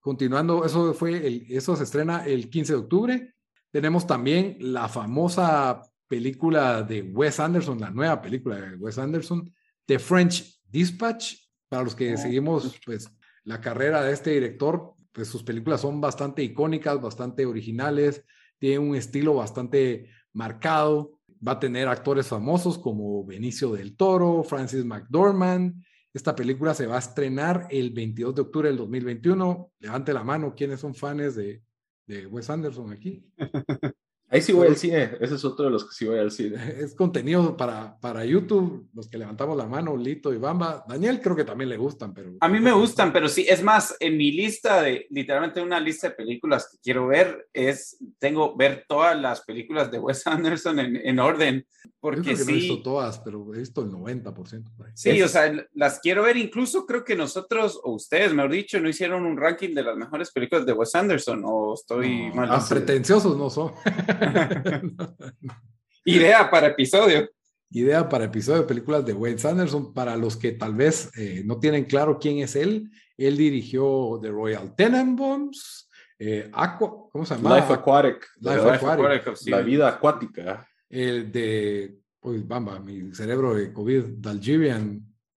Continuando, 0.00 0.64
eso 0.64 0.92
fue 0.92 1.26
el, 1.26 1.46
eso 1.48 1.76
se 1.76 1.84
estrena 1.84 2.26
el 2.26 2.48
15 2.50 2.72
de 2.72 2.78
octubre. 2.78 3.33
Tenemos 3.74 4.06
también 4.06 4.56
la 4.60 4.88
famosa 4.88 5.82
película 6.06 6.84
de 6.84 7.02
Wes 7.02 7.40
Anderson, 7.40 7.80
la 7.80 7.90
nueva 7.90 8.22
película 8.22 8.54
de 8.54 8.76
Wes 8.76 8.98
Anderson, 8.98 9.52
The 9.84 9.98
French 9.98 10.60
Dispatch. 10.70 11.34
Para 11.68 11.82
los 11.82 11.96
que 11.96 12.16
seguimos 12.16 12.78
pues, 12.86 13.10
la 13.42 13.60
carrera 13.60 14.04
de 14.04 14.12
este 14.12 14.30
director, 14.30 14.94
pues 15.10 15.26
sus 15.26 15.42
películas 15.42 15.80
son 15.80 16.00
bastante 16.00 16.44
icónicas, 16.44 17.00
bastante 17.00 17.44
originales, 17.46 18.24
tiene 18.60 18.78
un 18.78 18.94
estilo 18.94 19.34
bastante 19.34 20.08
marcado. 20.34 21.18
Va 21.44 21.52
a 21.52 21.58
tener 21.58 21.88
actores 21.88 22.28
famosos 22.28 22.78
como 22.78 23.24
Benicio 23.24 23.72
del 23.72 23.96
Toro, 23.96 24.44
Francis 24.44 24.84
McDormand. 24.84 25.84
Esta 26.12 26.36
película 26.36 26.74
se 26.74 26.86
va 26.86 26.94
a 26.94 27.00
estrenar 27.00 27.66
el 27.70 27.90
22 27.90 28.36
de 28.36 28.42
octubre 28.42 28.68
del 28.68 28.78
2021. 28.78 29.72
Levante 29.80 30.12
la 30.12 30.22
mano, 30.22 30.54
¿quiénes 30.54 30.78
son 30.78 30.94
fans 30.94 31.34
de, 31.34 31.60
de 32.06 32.26
Wes 32.26 32.50
Anderson 32.50 32.92
aquí? 32.92 33.24
Ahí 34.34 34.42
sí 34.42 34.52
voy 34.52 34.66
al 34.66 34.76
cine, 34.76 35.12
ese 35.20 35.36
es 35.36 35.44
otro 35.44 35.66
de 35.66 35.70
los 35.70 35.84
que 35.84 35.94
sí 35.94 36.04
voy 36.06 36.18
al 36.18 36.30
cine. 36.32 36.56
Es 36.80 36.94
contenido 36.94 37.56
para, 37.56 37.96
para 38.00 38.24
YouTube, 38.24 38.88
los 38.92 39.08
que 39.08 39.16
levantamos 39.16 39.56
la 39.56 39.66
mano, 39.66 39.96
Lito 39.96 40.32
y 40.34 40.38
Bamba. 40.38 40.84
Daniel 40.88 41.20
creo 41.22 41.36
que 41.36 41.44
también 41.44 41.68
le 41.70 41.76
gustan, 41.76 42.12
pero... 42.12 42.32
A 42.40 42.48
mí 42.48 42.58
me 42.58 42.72
gustan, 42.72 43.12
pero 43.12 43.28
sí, 43.28 43.46
es 43.48 43.62
más, 43.62 43.94
en 44.00 44.16
mi 44.16 44.32
lista 44.32 44.82
de, 44.82 45.06
literalmente 45.10 45.62
una 45.62 45.78
lista 45.78 46.08
de 46.08 46.14
películas 46.16 46.68
que 46.70 46.78
quiero 46.82 47.06
ver, 47.06 47.46
es, 47.52 47.96
tengo 48.18 48.56
ver 48.56 48.84
todas 48.88 49.16
las 49.20 49.42
películas 49.42 49.90
de 49.90 49.98
Wes 50.00 50.26
Anderson 50.26 50.80
en, 50.80 50.96
en 50.96 51.18
orden, 51.20 51.64
Yo 51.84 51.90
porque 52.00 52.20
creo 52.22 52.36
que 52.38 52.44
no 52.44 52.50
he 52.50 52.54
visto 52.54 52.74
sí, 52.76 52.82
todas, 52.82 53.18
pero 53.20 53.54
he 53.54 53.58
visto 53.58 53.82
el 53.82 53.90
90%. 53.90 54.32
por 54.76 54.86
ahí. 54.86 54.92
sí, 54.96 55.10
Es- 55.10 55.24
o 55.24 55.28
sea, 55.28 55.52
las 55.74 56.00
quiero 56.00 56.24
ver, 56.24 56.36
incluso 56.36 56.86
creo 56.86 57.04
que 57.04 57.14
nosotros, 57.14 57.80
o 57.84 57.92
ustedes, 57.92 58.34
mejor 58.34 58.50
dicho, 58.50 58.80
no 58.80 58.88
hicieron 58.88 59.24
un 59.24 59.36
ranking 59.36 59.74
de 59.74 59.84
las 59.84 59.96
mejores 59.96 60.32
películas 60.32 60.66
de 60.66 60.72
Wes 60.72 60.94
Anderson, 60.94 61.42
o 61.46 61.74
estoy 61.74 62.28
No, 62.30 62.34
mal. 62.34 62.48
ah, 62.50 62.64
pretenciosos 62.68 63.36
no 63.36 63.48
son. 63.48 63.72
Idea 66.04 66.50
para 66.50 66.68
episodio. 66.68 67.28
Idea 67.70 68.08
para 68.08 68.24
episodio 68.24 68.62
de 68.62 68.68
películas 68.68 69.04
de 69.04 69.12
Wes 69.14 69.44
Anderson. 69.44 69.92
Para 69.94 70.16
los 70.16 70.36
que 70.36 70.52
tal 70.52 70.74
vez 70.74 71.10
eh, 71.16 71.42
no 71.44 71.58
tienen 71.58 71.84
claro 71.84 72.18
quién 72.20 72.38
es 72.38 72.56
él, 72.56 72.90
él 73.16 73.36
dirigió 73.36 74.18
The 74.22 74.30
Royal 74.30 74.74
Tenenbaums, 74.76 75.88
eh, 76.18 76.48
Aqua, 76.52 77.08
¿cómo 77.10 77.26
se 77.26 77.34
llama? 77.34 77.56
Life 77.56 77.72
Aquatic, 77.72 78.26
Life 78.40 78.56
la, 78.56 78.74
Aquatic. 78.74 79.36
sí. 79.36 79.50
la 79.50 79.60
vida 79.60 79.88
acuática. 79.88 80.68
El 80.88 81.32
de, 81.32 81.98
pues, 82.20 82.46
bamba, 82.46 82.78
mi 82.78 83.12
cerebro 83.14 83.54
de 83.54 83.72
COVID, 83.72 84.04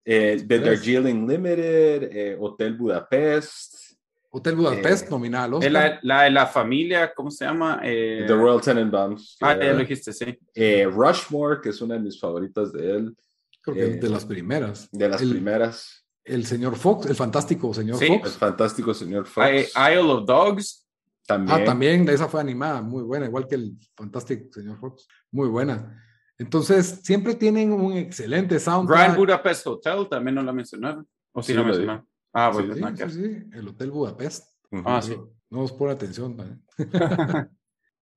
Eh, 0.06 0.44
The. 0.48 0.60
Darjeeling 0.60 1.28
Limited, 1.28 2.04
eh, 2.16 2.38
Hotel 2.40 2.76
Budapest, 2.76 3.87
Hotel 4.30 4.56
Budapest, 4.56 5.08
Eh, 5.08 5.10
nominada 5.10 5.46
al 5.46 5.52
Es 5.54 5.58
Oscar. 5.58 5.72
la, 5.72 6.00
la 6.04 6.24
de 6.24 6.30
la 6.32 6.46
familia, 6.48 7.14
¿cómo 7.14 7.32
se 7.32 7.46
llama? 7.46 7.80
Eh, 7.84 8.26
The 8.28 8.34
Royal 8.34 8.62
Tenenbaums. 8.62 9.38
Ah, 9.42 9.58
ya 9.58 9.72
lo 9.74 9.80
dijiste, 9.80 10.12
sí. 10.14 10.38
eh, 10.54 10.86
Rushmore, 10.92 11.60
que 11.62 11.70
es 11.70 11.82
una 11.82 11.96
de 11.96 12.02
mis 12.02 12.20
favoritas 12.20 12.72
de 12.74 12.92
él. 12.98 13.18
Creo 13.62 13.76
que 13.76 13.86
de 13.98 14.10
las 14.10 14.26
primeras. 14.26 14.90
De 14.92 15.10
las 15.10 15.22
primeras. 15.22 16.06
El 16.24 16.46
señor 16.46 16.76
Fox, 16.76 17.06
el 17.06 17.16
fantástico 17.16 17.74
señor 17.74 17.98
sí, 17.98 18.08
Fox. 18.08 18.34
El 18.34 18.40
fantástico 18.40 18.94
señor 18.94 19.26
Fox. 19.26 19.48
Isle 19.76 20.12
of 20.12 20.26
Dogs. 20.26 20.84
También. 21.26 21.62
Ah, 21.62 21.66
también, 21.66 22.08
esa 22.08 22.28
fue 22.28 22.40
animada, 22.40 22.82
muy 22.82 23.04
buena, 23.04 23.26
igual 23.26 23.48
que 23.48 23.56
el 23.56 23.78
fantástico 23.96 24.46
señor 24.54 24.78
Fox. 24.80 25.08
Muy 25.32 25.48
buena. 25.50 26.04
Entonces, 26.38 27.00
siempre 27.04 27.36
tienen 27.36 27.72
un 27.74 27.94
excelente 27.98 28.60
soundtrack. 28.60 29.00
Grand 29.00 29.18
Budapest 29.18 29.68
Hotel, 29.68 30.08
también 30.10 30.36
no 30.36 30.44
la 30.44 30.54
mencionaron. 30.54 31.06
¿O 31.34 31.42
sí, 31.42 31.54
la 31.54 31.64
mencionaron? 31.64 32.08
Ah, 32.34 32.52
bueno, 32.54 32.76
sí, 32.76 32.82
sí, 32.98 33.10
sí, 33.10 33.50
el 33.54 33.68
Hotel 33.68 33.92
Budapest. 33.92 34.46
Ah, 34.86 35.02
sí. 35.02 35.16
No 35.50 35.60
nos 35.60 35.72
pone 35.72 35.94
atención. 35.94 36.62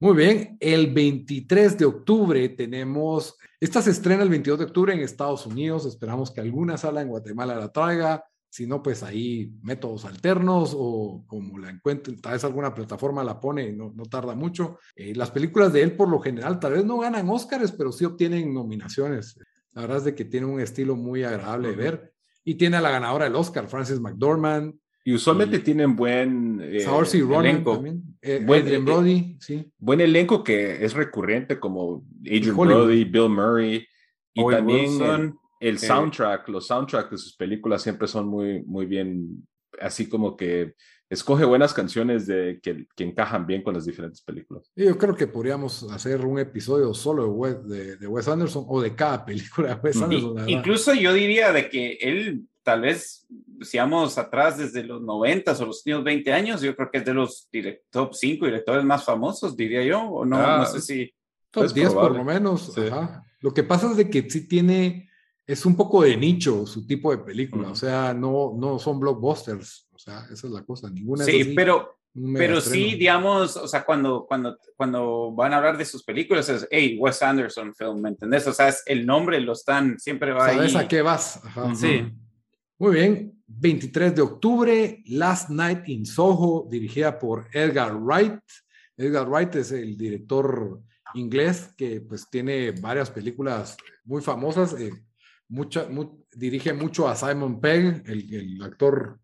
Muy 0.02 0.16
bien, 0.16 0.56
el 0.60 0.92
23 0.92 1.76
de 1.76 1.84
octubre 1.84 2.48
tenemos, 2.50 3.36
esta 3.60 3.82
se 3.82 3.90
estrena 3.90 4.22
el 4.22 4.30
22 4.30 4.58
de 4.58 4.64
octubre 4.64 4.94
en 4.94 5.00
Estados 5.00 5.44
Unidos, 5.46 5.84
esperamos 5.84 6.30
que 6.30 6.40
alguna 6.40 6.78
sala 6.78 7.02
en 7.02 7.08
Guatemala 7.08 7.54
la 7.54 7.70
traiga, 7.70 8.24
si 8.48 8.66
no, 8.66 8.82
pues 8.82 9.02
ahí 9.02 9.52
métodos 9.62 10.06
alternos 10.06 10.74
o 10.76 11.24
como 11.26 11.58
la 11.58 11.70
encuentren, 11.70 12.20
tal 12.20 12.32
vez 12.32 12.44
alguna 12.44 12.74
plataforma 12.74 13.22
la 13.22 13.38
pone 13.38 13.68
y 13.68 13.76
no, 13.76 13.92
no 13.94 14.04
tarda 14.06 14.34
mucho. 14.34 14.78
Eh, 14.96 15.14
las 15.14 15.30
películas 15.30 15.72
de 15.72 15.82
él 15.82 15.96
por 15.96 16.08
lo 16.08 16.18
general 16.18 16.58
tal 16.58 16.72
vez 16.72 16.84
no 16.84 16.98
ganan 16.98 17.28
Oscars, 17.28 17.70
pero 17.70 17.92
sí 17.92 18.04
obtienen 18.04 18.52
nominaciones. 18.52 19.38
La 19.72 19.82
verdad 19.82 19.98
es 19.98 20.04
de 20.04 20.14
que 20.16 20.24
tiene 20.24 20.46
un 20.46 20.60
estilo 20.60 20.96
muy 20.96 21.22
agradable 21.22 21.68
de 21.68 21.76
ver 21.76 22.09
y 22.44 22.54
tiene 22.54 22.76
a 22.76 22.80
la 22.80 22.90
ganadora 22.90 23.24
del 23.24 23.36
Oscar, 23.36 23.68
Frances 23.68 24.00
McDormand, 24.00 24.74
y 25.04 25.14
usualmente 25.14 25.60
tienen 25.60 25.96
buen 25.96 26.60
eh, 26.62 26.84
elenco. 26.84 27.74
También. 27.74 28.02
Eh, 28.20 28.42
buen, 28.44 28.62
Adrian 28.62 28.82
eh, 28.82 28.84
Brody, 28.84 29.36
sí. 29.40 29.72
Buen 29.78 30.00
elenco 30.00 30.44
que 30.44 30.84
es 30.84 30.92
recurrente 30.92 31.58
como 31.58 32.04
Adrian 32.20 32.56
Brody, 32.56 33.04
Bill 33.04 33.30
Murray 33.30 33.86
y 34.34 34.46
también 34.46 35.34
el, 35.58 35.78
soundtrack, 35.78 36.48
los 36.48 36.66
soundtracks 36.66 37.10
de 37.10 37.18
sus 37.18 37.34
películas 37.34 37.82
siempre 37.82 38.06
son 38.08 38.28
muy, 38.28 38.62
muy 38.62 38.86
bien, 38.86 39.46
así 39.80 40.08
como 40.08 40.36
que 40.36 40.74
escoge 41.10 41.44
buenas 41.44 41.74
canciones 41.74 42.26
de, 42.26 42.60
que, 42.62 42.86
que 42.94 43.04
encajan 43.04 43.46
bien 43.46 43.62
con 43.62 43.74
las 43.74 43.84
diferentes 43.84 44.22
películas. 44.22 44.70
Yo 44.76 44.96
creo 44.96 45.14
que 45.16 45.26
podríamos 45.26 45.82
hacer 45.92 46.24
un 46.24 46.38
episodio 46.38 46.94
solo 46.94 47.24
de 47.24 47.28
Wes, 47.28 47.68
de, 47.68 47.96
de 47.96 48.06
Wes 48.06 48.28
Anderson 48.28 48.64
o 48.68 48.80
de 48.80 48.94
cada 48.94 49.24
película 49.26 49.74
de 49.74 49.80
Wes 49.82 50.00
Anderson. 50.00 50.48
incluso 50.48 50.94
yo 50.94 51.12
diría 51.12 51.52
de 51.52 51.68
que 51.68 51.98
él 52.00 52.46
tal 52.62 52.82
vez, 52.82 53.26
si 53.62 53.78
vamos 53.78 54.16
atrás 54.18 54.58
desde 54.58 54.84
los 54.84 55.02
90 55.02 55.52
o 55.52 55.66
los 55.66 55.78
últimos 55.78 56.04
20 56.04 56.32
años, 56.32 56.60
yo 56.60 56.76
creo 56.76 56.90
que 56.90 56.98
es 56.98 57.04
de 57.04 57.14
los 57.14 57.48
top 57.90 58.14
5 58.14 58.46
directores 58.46 58.84
más 58.84 59.04
famosos, 59.04 59.56
diría 59.56 59.82
yo, 59.82 60.00
o 60.02 60.24
no, 60.24 60.36
no 60.36 60.44
ah, 60.44 60.66
sé 60.66 60.80
si... 60.80 61.12
Top 61.50 61.66
10 61.72 61.94
por 61.94 62.14
lo 62.14 62.22
menos. 62.22 62.72
Lo 63.40 63.52
que 63.52 63.64
pasa 63.64 63.90
es 63.90 63.96
de 63.96 64.08
que 64.08 64.30
sí 64.30 64.46
tiene, 64.46 65.08
es 65.46 65.66
un 65.66 65.74
poco 65.74 66.02
de 66.02 66.16
nicho 66.16 66.64
su 66.66 66.86
tipo 66.86 67.10
de 67.10 67.18
película, 67.18 67.70
o 67.70 67.74
sea, 67.74 68.14
no, 68.14 68.54
no 68.56 68.78
son 68.78 69.00
blockbusters, 69.00 69.88
sea, 70.00 70.26
esa 70.30 70.46
es 70.46 70.52
la 70.52 70.62
cosa, 70.62 70.90
ninguna. 70.90 71.24
Sí, 71.24 71.52
pero, 71.54 71.98
pero 72.34 72.60
sí, 72.60 72.94
digamos, 72.94 73.56
o 73.56 73.68
sea, 73.68 73.84
cuando, 73.84 74.26
cuando, 74.26 74.58
cuando 74.76 75.32
van 75.32 75.52
a 75.52 75.58
hablar 75.58 75.78
de 75.78 75.84
sus 75.84 76.02
películas 76.02 76.48
es, 76.48 76.66
hey, 76.70 76.96
Wes 76.98 77.22
Anderson 77.22 77.74
film, 77.74 78.00
¿me 78.00 78.08
entendés? 78.10 78.46
O 78.46 78.52
sea, 78.52 78.68
es, 78.68 78.82
el 78.86 79.06
nombre 79.06 79.40
lo 79.40 79.52
están, 79.52 79.98
siempre 79.98 80.32
va 80.32 80.46
¿Sabes 80.52 80.74
a 80.74 80.88
qué 80.88 81.02
vas? 81.02 81.40
Sí. 81.74 82.10
Muy 82.78 82.94
bien, 82.94 83.42
23 83.46 84.14
de 84.14 84.22
octubre, 84.22 85.02
Last 85.06 85.50
Night 85.50 85.88
in 85.88 86.06
Soho, 86.06 86.66
dirigida 86.70 87.18
por 87.18 87.46
Edgar 87.52 87.94
Wright. 87.94 88.40
Edgar 88.96 89.28
Wright 89.28 89.54
es 89.56 89.72
el 89.72 89.98
director 89.98 90.80
inglés 91.14 91.74
que 91.76 92.00
pues 92.00 92.28
tiene 92.30 92.70
varias 92.72 93.10
películas 93.10 93.76
muy 94.04 94.22
famosas. 94.22 94.74
Eh, 94.80 94.92
mucha, 95.48 95.86
dirige 96.34 96.72
mucho 96.72 97.08
a 97.08 97.16
Simon 97.16 97.60
Pegg, 97.60 98.02
el, 98.06 98.62
actor 98.62 99.18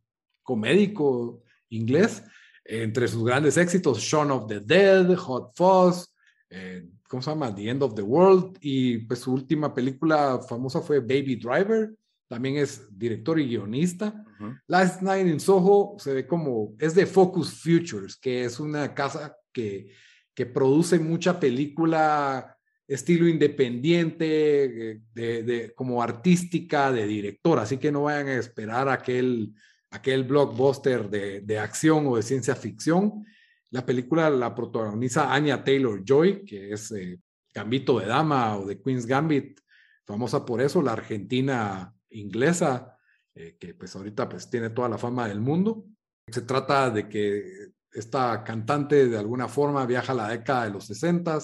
comédico 0.46 1.42
inglés. 1.68 2.22
entre 2.68 3.06
sus 3.06 3.22
grandes 3.22 3.56
éxitos, 3.58 3.98
Shaun 3.98 4.30
of 4.32 4.48
the 4.48 4.58
Dead, 4.58 5.14
Hot 5.14 5.52
Fuzz, 5.54 6.08
eh, 6.50 6.84
¿cómo 7.08 7.22
se 7.22 7.30
llama? 7.30 7.54
The 7.54 7.68
End 7.68 7.82
of 7.82 7.94
the 7.94 8.02
World. 8.02 8.56
Y 8.60 8.98
pues 9.06 9.20
su 9.20 9.32
última 9.32 9.72
película 9.72 10.40
famosa 10.48 10.80
fue 10.80 10.98
Baby 10.98 11.36
Driver 11.36 11.92
también 12.28 12.56
es 12.56 12.86
director 12.96 13.38
y 13.38 13.46
guionista. 13.46 14.24
Last 14.66 15.00
Night 15.00 15.26
in 15.26 15.40
Soho 15.40 15.96
se 15.98 16.12
ve 16.12 16.26
como, 16.26 16.74
es 16.78 16.94
de 16.94 17.06
Focus 17.06 17.62
Futures, 17.62 18.16
que 18.16 18.44
es 18.44 18.60
una 18.60 18.94
casa 18.94 19.36
que, 19.52 19.92
que 20.34 20.46
produce 20.46 20.98
mucha 20.98 21.38
película 21.38 22.56
estilo 22.86 23.26
independiente, 23.28 24.90
eh, 24.90 25.00
de, 25.14 25.42
de, 25.42 25.74
como 25.74 26.02
artística, 26.02 26.92
de 26.92 27.06
director, 27.06 27.58
así 27.58 27.78
que 27.78 27.90
no 27.90 28.04
vayan 28.04 28.28
a 28.28 28.34
esperar 28.34 28.88
aquel, 28.88 29.52
aquel 29.96 30.24
blockbuster 30.24 31.08
de, 31.08 31.40
de 31.40 31.58
acción 31.58 32.06
o 32.06 32.16
de 32.16 32.22
ciencia 32.22 32.54
ficción. 32.54 33.24
La 33.70 33.84
película 33.84 34.30
la 34.30 34.54
protagoniza 34.54 35.32
Anya 35.32 35.64
Taylor 35.64 36.02
Joy, 36.04 36.44
que 36.44 36.72
es 36.72 36.92
eh, 36.92 37.20
Gambito 37.52 37.98
de 37.98 38.06
Dama 38.06 38.56
o 38.56 38.66
de 38.66 38.80
Queen's 38.80 39.06
Gambit, 39.06 39.60
famosa 40.06 40.44
por 40.44 40.60
eso, 40.60 40.82
la 40.82 40.92
argentina 40.92 41.92
inglesa, 42.10 42.96
eh, 43.34 43.56
que 43.58 43.74
pues 43.74 43.94
ahorita 43.96 44.28
pues 44.28 44.48
tiene 44.48 44.70
toda 44.70 44.88
la 44.88 44.98
fama 44.98 45.28
del 45.28 45.40
mundo. 45.40 45.84
Se 46.28 46.42
trata 46.42 46.90
de 46.90 47.08
que 47.08 47.72
esta 47.92 48.44
cantante 48.44 49.08
de 49.08 49.18
alguna 49.18 49.48
forma 49.48 49.84
viaja 49.86 50.12
a 50.12 50.16
la 50.16 50.28
década 50.28 50.64
de 50.64 50.70
los 50.70 50.86
60, 50.86 51.38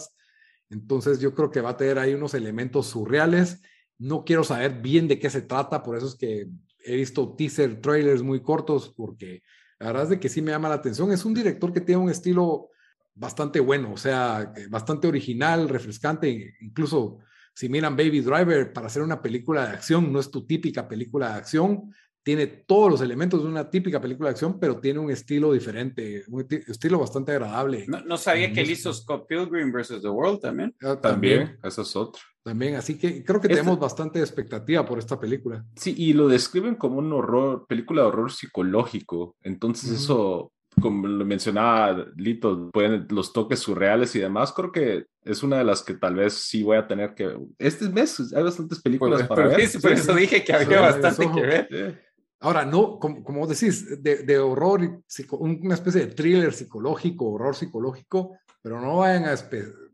entonces 0.70 1.20
yo 1.20 1.34
creo 1.34 1.50
que 1.50 1.60
va 1.60 1.70
a 1.70 1.76
tener 1.76 1.98
ahí 1.98 2.14
unos 2.14 2.34
elementos 2.34 2.86
surreales. 2.86 3.62
No 3.98 4.24
quiero 4.24 4.44
saber 4.44 4.80
bien 4.80 5.08
de 5.08 5.18
qué 5.18 5.28
se 5.28 5.42
trata, 5.42 5.82
por 5.82 5.96
eso 5.96 6.06
es 6.06 6.14
que 6.14 6.48
he 6.84 6.96
visto 6.96 7.34
teaser 7.34 7.80
trailers 7.80 8.22
muy 8.22 8.40
cortos, 8.42 8.92
porque 8.96 9.42
la 9.78 9.86
verdad 9.88 10.04
es 10.04 10.10
de 10.10 10.20
que 10.20 10.28
sí 10.28 10.42
me 10.42 10.52
llama 10.52 10.68
la 10.68 10.76
atención. 10.76 11.12
Es 11.12 11.24
un 11.24 11.34
director 11.34 11.72
que 11.72 11.80
tiene 11.80 12.02
un 12.02 12.10
estilo 12.10 12.70
bastante 13.14 13.60
bueno, 13.60 13.92
o 13.92 13.96
sea, 13.96 14.52
bastante 14.70 15.06
original, 15.06 15.68
refrescante, 15.68 16.54
incluso 16.60 17.18
si 17.54 17.68
miran 17.68 17.96
Baby 17.96 18.20
Driver, 18.20 18.72
para 18.72 18.86
hacer 18.86 19.02
una 19.02 19.20
película 19.20 19.66
de 19.66 19.72
acción, 19.72 20.12
no 20.12 20.18
es 20.18 20.30
tu 20.30 20.46
típica 20.46 20.88
película 20.88 21.30
de 21.30 21.34
acción, 21.34 21.92
tiene 22.22 22.46
todos 22.46 22.90
los 22.90 23.00
elementos 23.00 23.42
de 23.42 23.48
una 23.48 23.68
típica 23.68 24.00
película 24.00 24.28
de 24.28 24.32
acción, 24.32 24.58
pero 24.60 24.78
tiene 24.78 25.00
un 25.00 25.10
estilo 25.10 25.52
diferente, 25.52 26.24
un 26.28 26.46
estilo 26.48 26.98
bastante 26.98 27.32
agradable. 27.32 27.86
No, 27.88 28.16
sabía 28.16 28.52
que 28.52 28.60
él 28.60 28.70
hizo 28.70 28.92
Scott 28.92 29.26
Pilgrim 29.26 29.72
vs. 29.72 30.00
The 30.02 30.08
World 30.08 30.40
también. 30.40 30.74
Ah, 30.82 30.98
también, 31.00 31.58
eso 31.62 31.82
es 31.82 31.96
otro. 31.96 32.22
También, 32.44 32.74
así 32.74 32.98
que 32.98 33.24
creo 33.24 33.40
que 33.40 33.48
tenemos 33.48 33.78
bastante 33.78 34.20
expectativa 34.20 34.84
por 34.84 34.98
esta 34.98 35.18
película. 35.18 35.64
Sí, 35.76 35.94
y 35.96 36.12
lo 36.12 36.28
describen 36.28 36.74
como 36.74 36.98
un 36.98 37.12
horror, 37.12 37.66
película 37.68 38.02
de 38.02 38.08
horror 38.08 38.32
psicológico. 38.32 39.36
Entonces, 39.42 39.90
eso 39.90 40.52
como 40.80 41.06
lo 41.06 41.24
mencionaba 41.24 42.06
Lito, 42.16 42.70
pueden 42.70 43.06
los 43.10 43.32
toques 43.32 43.58
surreales 43.58 44.14
y 44.16 44.20
demás, 44.20 44.52
creo 44.52 44.72
que 44.72 45.04
es 45.24 45.42
una 45.42 45.58
de 45.58 45.64
las 45.64 45.82
que 45.82 45.94
tal 45.94 46.16
vez 46.16 46.34
sí 46.34 46.62
voy 46.62 46.76
a 46.76 46.86
tener 46.86 47.14
que... 47.14 47.36
Este 47.58 47.88
mes 47.88 48.32
hay 48.34 48.42
bastantes 48.42 48.80
películas 48.80 49.20
pues, 49.20 49.28
para 49.28 49.48
ver. 49.48 49.70
por 49.80 49.92
eso 49.92 50.14
dije 50.14 50.42
que 50.42 50.52
había 50.52 50.80
bastante 50.80 51.30
que 51.30 51.40
ver. 51.40 52.11
Ahora, 52.42 52.64
no, 52.64 52.98
como, 52.98 53.22
como 53.22 53.46
decís, 53.46 54.02
de, 54.02 54.24
de, 54.24 54.38
horror, 54.38 55.02
una 55.38 55.74
especie 55.74 56.06
de 56.06 56.12
thriller 56.12 56.52
psicológico, 56.52 57.30
horror 57.30 57.54
psicológico, 57.54 58.36
pero 58.60 58.80
no 58.80 58.98
vayan 58.98 59.26
a, 59.26 59.34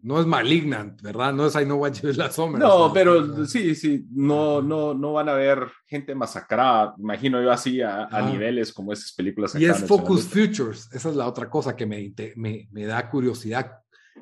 no 0.03 0.19
es 0.19 0.27
Malignant, 0.27 1.01
¿verdad? 1.03 1.35
No 1.35 1.47
es 1.47 1.55
I 1.55 1.65
Know 1.65 1.79
What 1.79 1.93
You 1.95 2.13
La 2.13 2.31
Sombra. 2.31 2.59
No, 2.59 2.91
pero 2.93 3.45
sí, 3.47 3.75
sí, 3.75 4.07
no, 4.13 4.63
no, 4.63 4.95
no 4.95 5.13
van 5.13 5.29
a 5.29 5.35
ver 5.35 5.69
gente 5.87 6.15
masacrada, 6.15 6.95
imagino 6.99 7.43
yo 7.43 7.53
así 7.53 7.83
a, 7.83 8.09
niveles 8.31 8.73
como 8.73 8.95
esas 8.95 9.13
películas. 9.13 9.55
Y 9.55 9.67
es 9.67 9.85
Focus 9.85 10.25
Futures, 10.27 10.89
esa 10.93 11.11
es 11.11 11.17
la 11.17 11.29
otra 11.29 11.51
cosa 11.51 11.77
que 11.77 11.85
me, 11.85 12.15
me, 12.37 12.67
me 12.73 12.85
da 12.87 13.11
curiosidad, 13.11 13.73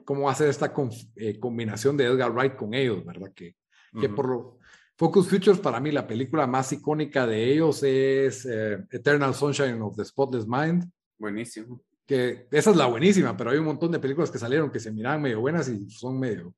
cómo 0.05 0.23
va 0.23 0.33
a 0.33 0.37
ser 0.37 0.49
esta 0.49 0.73
eh, 1.15 1.39
combinación 1.39 1.97
de 1.97 2.07
Edgar 2.07 2.33
Wright 2.33 2.57
con 2.57 2.75
ellos, 2.75 3.05
¿verdad? 3.05 3.31
Que, 3.33 3.55
que 4.01 4.09
por 4.09 4.29
lo, 4.29 4.59
Focus 4.97 5.29
Futures, 5.29 5.59
para 5.59 5.81
mí, 5.81 5.93
la 5.93 6.07
película 6.07 6.47
más 6.47 6.73
icónica 6.73 7.27
de 7.27 7.53
ellos 7.53 7.83
es 7.83 8.47
eh, 8.47 8.85
Eternal 8.91 9.35
Sunshine 9.35 9.81
of 9.83 9.97
the 9.97 10.05
Spotless 10.05 10.47
Mind. 10.47 10.91
Buenísimo 11.19 11.81
que 12.07 12.47
esa 12.53 12.71
es 12.71 12.77
la 12.77 12.87
buenísima, 12.87 13.37
pero 13.37 13.51
hay 13.51 13.59
un 13.59 13.65
montón 13.65 13.91
de 13.91 13.99
películas 13.99 14.31
que 14.31 14.39
salieron 14.39 14.71
que 14.71 14.79
se 14.79 14.93
miran 14.93 15.21
medio 15.21 15.41
buenas 15.41 15.69
y 15.69 15.91
son 15.91 16.19
medio, 16.19 16.55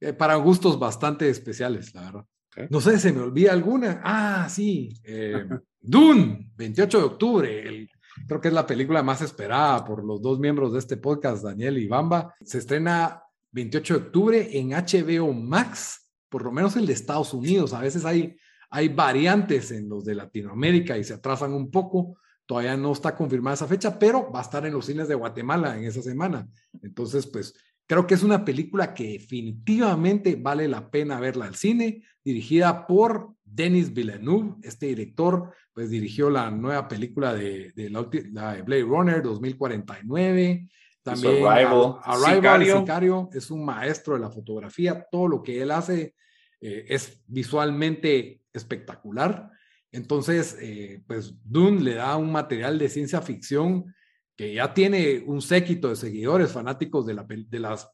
eh, 0.00 0.12
para 0.12 0.36
gustos 0.36 0.78
bastante 0.78 1.28
especiales, 1.28 1.92
la 1.94 2.02
verdad. 2.02 2.26
No 2.70 2.80
sé, 2.80 3.00
se 3.00 3.12
me 3.12 3.20
olvida 3.20 3.52
alguna. 3.52 4.00
Ah, 4.04 4.48
sí, 4.48 4.96
eh, 5.02 5.44
Dune, 5.80 6.52
28 6.56 6.98
de 6.98 7.04
octubre, 7.04 7.88
creo 8.28 8.40
que 8.40 8.48
es 8.48 8.54
la 8.54 8.64
película 8.64 9.02
más 9.02 9.22
esperada 9.22 9.84
por 9.84 10.04
los 10.04 10.22
dos 10.22 10.38
miembros 10.38 10.72
de 10.72 10.78
este 10.78 10.96
podcast, 10.96 11.42
Daniel 11.42 11.78
y 11.78 11.88
Bamba. 11.88 12.32
Se 12.40 12.58
estrena 12.58 13.20
28 13.50 13.94
de 13.94 14.00
octubre 14.06 14.48
en 14.52 14.70
HBO 14.70 15.32
Max, 15.32 16.03
por 16.34 16.42
lo 16.42 16.50
menos 16.50 16.74
el 16.74 16.84
de 16.84 16.94
Estados 16.94 17.32
Unidos. 17.32 17.72
A 17.74 17.80
veces 17.80 18.04
hay, 18.04 18.36
hay 18.68 18.88
variantes 18.88 19.70
en 19.70 19.88
los 19.88 20.04
de 20.04 20.16
Latinoamérica 20.16 20.98
y 20.98 21.04
se 21.04 21.14
atrasan 21.14 21.52
un 21.52 21.70
poco 21.70 22.18
Todavía 22.44 22.76
no 22.76 22.92
está 22.92 23.16
confirmada 23.16 23.54
esa 23.54 23.68
fecha, 23.68 23.96
pero 23.98 24.30
va 24.30 24.40
a 24.40 24.42
estar 24.42 24.66
en 24.66 24.74
los 24.74 24.84
cines 24.84 25.08
de 25.08 25.14
Guatemala 25.14 25.78
en 25.78 25.84
esa 25.84 26.02
semana. 26.02 26.46
Entonces, 26.82 27.26
pues 27.26 27.54
creo 27.86 28.06
que 28.06 28.14
es 28.14 28.22
una 28.22 28.44
película 28.44 28.92
que 28.92 29.12
definitivamente 29.12 30.36
vale 30.36 30.68
la 30.68 30.90
pena 30.90 31.20
verla 31.20 31.46
al 31.46 31.54
cine. 31.54 32.02
dirigida 32.22 32.86
por 32.86 33.34
Denis 33.44 33.94
Villeneuve. 33.94 34.56
Este 34.62 34.86
director 34.86 35.52
pues 35.72 35.88
dirigió 35.88 36.28
la 36.28 36.50
nueva 36.50 36.86
película 36.88 37.32
de, 37.32 37.72
de 37.74 37.90
la, 37.90 38.06
la 38.32 38.62
Blade 38.62 38.82
Runner 38.82 39.22
2049. 39.22 40.68
También 41.04 41.46
Arrival, 41.46 41.96
Arrival 42.02 42.34
Sicario. 42.36 42.78
Sicario. 42.80 43.28
es 43.32 43.50
un 43.50 43.64
maestro 43.64 44.14
de 44.14 44.20
la 44.20 44.30
fotografía. 44.30 45.06
Todo 45.12 45.28
lo 45.28 45.42
que 45.42 45.60
él 45.62 45.70
hace 45.70 46.14
eh, 46.60 46.86
es 46.88 47.22
visualmente 47.26 48.40
espectacular. 48.52 49.50
Entonces, 49.92 50.56
eh, 50.60 51.02
pues 51.06 51.34
Dune 51.44 51.80
le 51.82 51.94
da 51.94 52.16
un 52.16 52.32
material 52.32 52.78
de 52.78 52.88
ciencia 52.88 53.20
ficción 53.20 53.94
que 54.36 54.54
ya 54.54 54.74
tiene 54.74 55.22
un 55.26 55.40
séquito 55.42 55.88
de 55.90 55.96
seguidores 55.96 56.50
fanáticos 56.50 57.06
de, 57.06 57.14
la, 57.14 57.24
de 57.28 57.58
las 57.60 57.88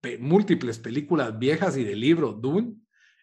pe- 0.00 0.18
múltiples 0.18 0.78
películas 0.78 1.38
viejas 1.38 1.76
y 1.78 1.84
del 1.84 2.00
libro 2.00 2.32
Dune, 2.32 2.74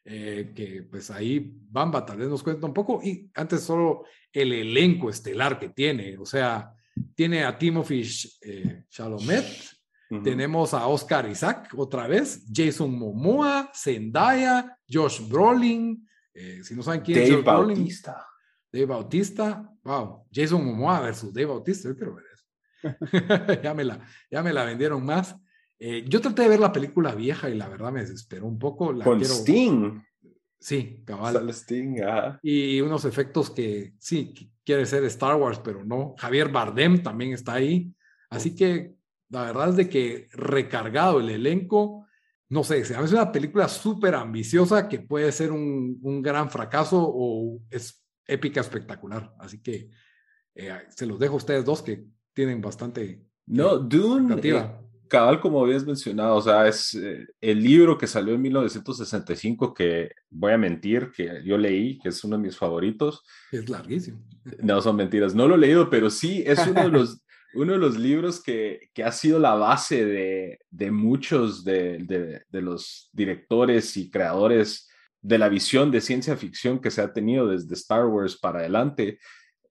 eh, 0.05 0.53
que 0.55 0.83
pues 0.89 1.11
ahí 1.11 1.51
Bamba 1.69 2.05
tal 2.05 2.17
vez 2.17 2.29
nos 2.29 2.41
cuenta 2.41 2.65
un 2.65 2.73
poco. 2.73 3.01
Y 3.03 3.29
antes 3.35 3.61
solo 3.61 4.05
el 4.33 4.53
elenco 4.53 5.09
estelar 5.09 5.59
que 5.59 5.69
tiene, 5.69 6.17
o 6.17 6.25
sea, 6.25 6.71
tiene 7.15 7.43
a 7.43 7.57
Timothy 7.57 8.03
eh, 8.41 8.85
tenemos 10.23 10.73
a 10.73 10.87
Oscar 10.87 11.29
Isaac 11.29 11.69
otra 11.75 12.07
vez, 12.07 12.45
Jason 12.53 12.97
Momoa, 12.97 13.71
Zendaya, 13.73 14.77
Josh 14.89 15.27
Brolin. 15.27 16.07
eh, 16.33 16.63
si 16.63 16.75
no 16.75 16.83
saben 16.83 17.01
quién 17.01 17.19
es 17.19 17.31
Josh 17.31 17.43
Brolin, 17.43 17.77
Bautista. 17.77 18.27
Dave 18.71 18.85
Bautista. 18.85 19.71
Wow, 19.83 20.25
Jason 20.31 20.63
Momoa 20.65 20.99
versus 21.01 21.33
Dave 21.33 21.47
Bautista. 21.47 21.89
Yo 21.89 21.95
quiero 21.95 22.15
ver 22.15 22.25
eso. 22.33 23.61
ya, 23.63 23.73
me 23.73 23.83
la, 23.83 23.99
ya 24.29 24.43
me 24.43 24.53
la 24.53 24.63
vendieron 24.63 25.03
más. 25.03 25.35
Eh, 25.79 26.05
yo 26.07 26.21
traté 26.21 26.43
de 26.43 26.49
ver 26.49 26.59
la 26.59 26.71
película 26.71 27.15
vieja 27.15 27.49
y 27.49 27.55
la 27.55 27.67
verdad 27.67 27.91
me 27.91 28.01
desesperó 28.01 28.45
un 28.47 28.59
poco. 28.59 28.93
La 28.93 29.03
Con 29.03 29.19
quiero- 29.19 29.33
Sting. 29.33 30.01
Sí, 30.59 31.03
cabal. 31.05 31.49
Sting, 31.53 32.01
ajá. 32.01 32.39
Y 32.41 32.79
unos 32.81 33.05
efectos 33.05 33.49
que 33.51 33.93
sí, 33.99 34.33
quiere 34.65 34.85
ser 34.85 35.03
Star 35.05 35.35
Wars, 35.35 35.59
pero 35.63 35.85
no. 35.85 36.15
Javier 36.17 36.49
Bardem 36.49 37.03
también 37.03 37.33
está 37.33 37.53
ahí. 37.53 37.93
Así 38.29 38.55
que 38.55 38.95
la 39.29 39.43
verdad 39.43 39.69
es 39.69 39.75
de 39.75 39.89
que 39.89 40.27
recargado 40.33 41.19
el 41.19 41.29
elenco, 41.29 42.05
no 42.49 42.63
sé, 42.63 42.83
se 42.85 42.95
hace 42.95 43.13
una 43.13 43.31
película 43.31 43.67
súper 43.67 44.15
ambiciosa 44.15 44.87
que 44.87 44.99
puede 44.99 45.31
ser 45.31 45.51
un, 45.51 45.99
un 46.01 46.21
gran 46.21 46.49
fracaso 46.49 47.01
o 47.01 47.61
es 47.69 48.03
épica 48.27 48.61
espectacular. 48.61 49.33
Así 49.39 49.61
que 49.61 49.89
eh, 50.55 50.73
se 50.89 51.05
los 51.05 51.19
dejo 51.19 51.35
a 51.35 51.37
ustedes 51.37 51.65
dos 51.65 51.81
que 51.81 52.05
tienen 52.33 52.61
bastante 52.61 53.25
No, 53.47 53.77
Dune, 53.77 54.35
eh, 54.41 54.71
cabal, 55.15 55.39
como 55.39 55.63
habías 55.63 55.85
mencionado, 55.85 56.35
o 56.35 56.41
sea, 56.41 56.67
es 56.67 56.93
eh, 56.93 57.25
el 57.39 57.63
libro 57.63 57.97
que 57.97 58.05
salió 58.05 58.33
en 58.33 58.41
1965 58.41 59.73
que, 59.73 60.11
voy 60.29 60.51
a 60.51 60.57
mentir, 60.57 61.09
que 61.15 61.41
yo 61.45 61.57
leí, 61.57 61.97
que 61.99 62.09
es 62.09 62.21
uno 62.25 62.35
de 62.35 62.43
mis 62.43 62.57
favoritos. 62.57 63.23
es 63.49 63.69
larguísimo. 63.69 64.19
No, 64.61 64.81
son 64.81 64.97
mentiras, 64.97 65.33
no 65.33 65.47
lo 65.47 65.55
he 65.55 65.59
leído, 65.59 65.89
pero 65.89 66.09
sí 66.09 66.43
es 66.45 66.59
uno 66.67 66.83
de 66.83 66.89
los, 66.89 67.21
uno 67.53 67.71
de 67.71 67.79
los 67.79 67.97
libros 67.97 68.43
que, 68.43 68.89
que 68.93 69.05
ha 69.05 69.11
sido 69.13 69.39
la 69.39 69.55
base 69.55 70.03
de, 70.03 70.59
de 70.69 70.91
muchos 70.91 71.63
de, 71.63 71.99
de, 71.99 72.41
de 72.49 72.61
los 72.61 73.09
directores 73.13 73.95
y 73.95 74.11
creadores 74.11 74.89
de 75.21 75.37
la 75.37 75.47
visión 75.47 75.91
de 75.91 76.01
ciencia 76.01 76.35
ficción 76.35 76.81
que 76.81 76.91
se 76.91 77.01
ha 77.01 77.13
tenido 77.13 77.47
desde 77.47 77.73
Star 77.73 78.05
Wars 78.07 78.37
para 78.37 78.59
adelante. 78.59 79.17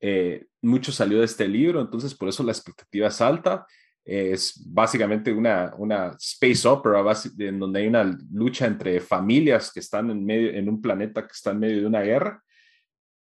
Eh, 0.00 0.46
mucho 0.62 0.90
salió 0.90 1.18
de 1.18 1.26
este 1.26 1.46
libro, 1.46 1.83
entonces 1.83 2.14
por 2.14 2.30
eso 2.30 2.42
la 2.42 2.52
expectativa 2.52 3.09
es 3.09 3.20
alta. 3.20 3.66
Es 4.05 4.62
básicamente 4.67 5.33
una, 5.33 5.75
una 5.79 6.17
space 6.21 6.69
opera 6.69 7.03
en 7.38 7.59
donde 7.59 7.81
hay 7.81 7.87
una 7.87 8.19
lucha 8.33 8.67
entre 8.67 9.01
familias 9.01 9.73
que 9.73 9.81
están 9.81 10.11
en, 10.11 10.25
medio, 10.25 10.51
en 10.51 10.69
un 10.69 10.83
planeta 10.83 11.23
que 11.23 11.33
está 11.33 11.53
en 11.53 11.61
medio 11.61 11.81
de 11.81 11.87
una 11.87 12.03
guerra. 12.03 12.43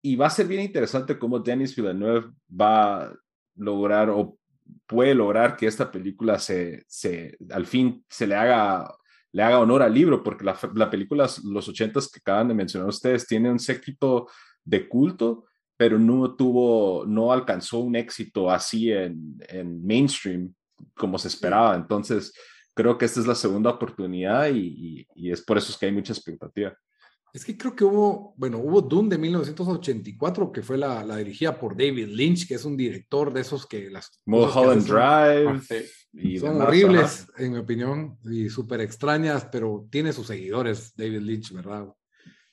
Y 0.00 0.14
va 0.14 0.26
a 0.26 0.30
ser 0.30 0.46
bien 0.46 0.62
interesante 0.62 1.18
cómo 1.18 1.40
Denis 1.40 1.74
Villeneuve 1.74 2.30
va 2.48 3.02
a 3.02 3.12
lograr 3.56 4.10
o 4.10 4.38
puede 4.86 5.14
lograr 5.14 5.56
que 5.56 5.66
esta 5.66 5.90
película 5.90 6.38
se, 6.38 6.84
se 6.86 7.36
al 7.50 7.66
fin 7.66 8.04
se 8.08 8.26
le 8.26 8.34
haga, 8.34 8.94
le 9.32 9.42
haga 9.42 9.60
honor 9.60 9.82
al 9.82 9.94
libro, 9.94 10.22
porque 10.22 10.44
la, 10.44 10.56
la 10.74 10.90
película, 10.90 11.28
los 11.44 11.68
ochentas 11.68 12.08
que 12.10 12.20
acaban 12.20 12.48
de 12.48 12.54
mencionar 12.54 12.88
ustedes, 12.88 13.26
tiene 13.26 13.50
un 13.50 13.58
séquito 13.58 14.28
de 14.64 14.88
culto, 14.88 15.46
pero 15.76 15.98
no 15.98 16.34
tuvo, 16.34 17.04
no 17.06 17.32
alcanzó 17.32 17.80
un 17.80 17.96
éxito 17.96 18.50
así 18.50 18.92
en, 18.92 19.36
en 19.48 19.84
mainstream 19.84 20.54
como 20.96 21.18
se 21.18 21.28
esperaba. 21.28 21.74
Entonces, 21.76 22.32
creo 22.74 22.96
que 22.98 23.04
esta 23.06 23.20
es 23.20 23.26
la 23.26 23.34
segunda 23.34 23.70
oportunidad 23.70 24.48
y, 24.50 24.58
y, 24.58 25.06
y 25.14 25.32
es 25.32 25.42
por 25.42 25.58
eso 25.58 25.72
es 25.72 25.78
que 25.78 25.86
hay 25.86 25.92
mucha 25.92 26.12
expectativa. 26.12 26.76
Es 27.32 27.44
que 27.44 27.58
creo 27.58 27.76
que 27.76 27.84
hubo, 27.84 28.34
bueno, 28.38 28.58
hubo 28.58 28.80
Dune 28.80 29.10
de 29.10 29.18
1984, 29.18 30.50
que 30.50 30.62
fue 30.62 30.78
la, 30.78 31.04
la 31.04 31.16
dirigida 31.18 31.58
por 31.58 31.76
David 31.76 32.08
Lynch, 32.08 32.48
que 32.48 32.54
es 32.54 32.64
un 32.64 32.76
director 32.76 33.32
de 33.32 33.42
esos 33.42 33.66
que 33.66 33.90
las 33.90 34.22
Mulholland 34.24 34.78
hace 34.80 34.88
son- 34.88 35.62
Drive. 35.66 35.86
y 36.14 36.38
son 36.38 36.52
demás, 36.54 36.68
horribles, 36.68 37.26
ajá. 37.34 37.44
en 37.44 37.52
mi 37.52 37.58
opinión, 37.58 38.18
y 38.24 38.48
súper 38.48 38.80
extrañas, 38.80 39.46
pero 39.52 39.86
tiene 39.90 40.12
sus 40.14 40.26
seguidores, 40.26 40.94
David 40.96 41.20
Lynch, 41.20 41.52
¿verdad? 41.52 41.86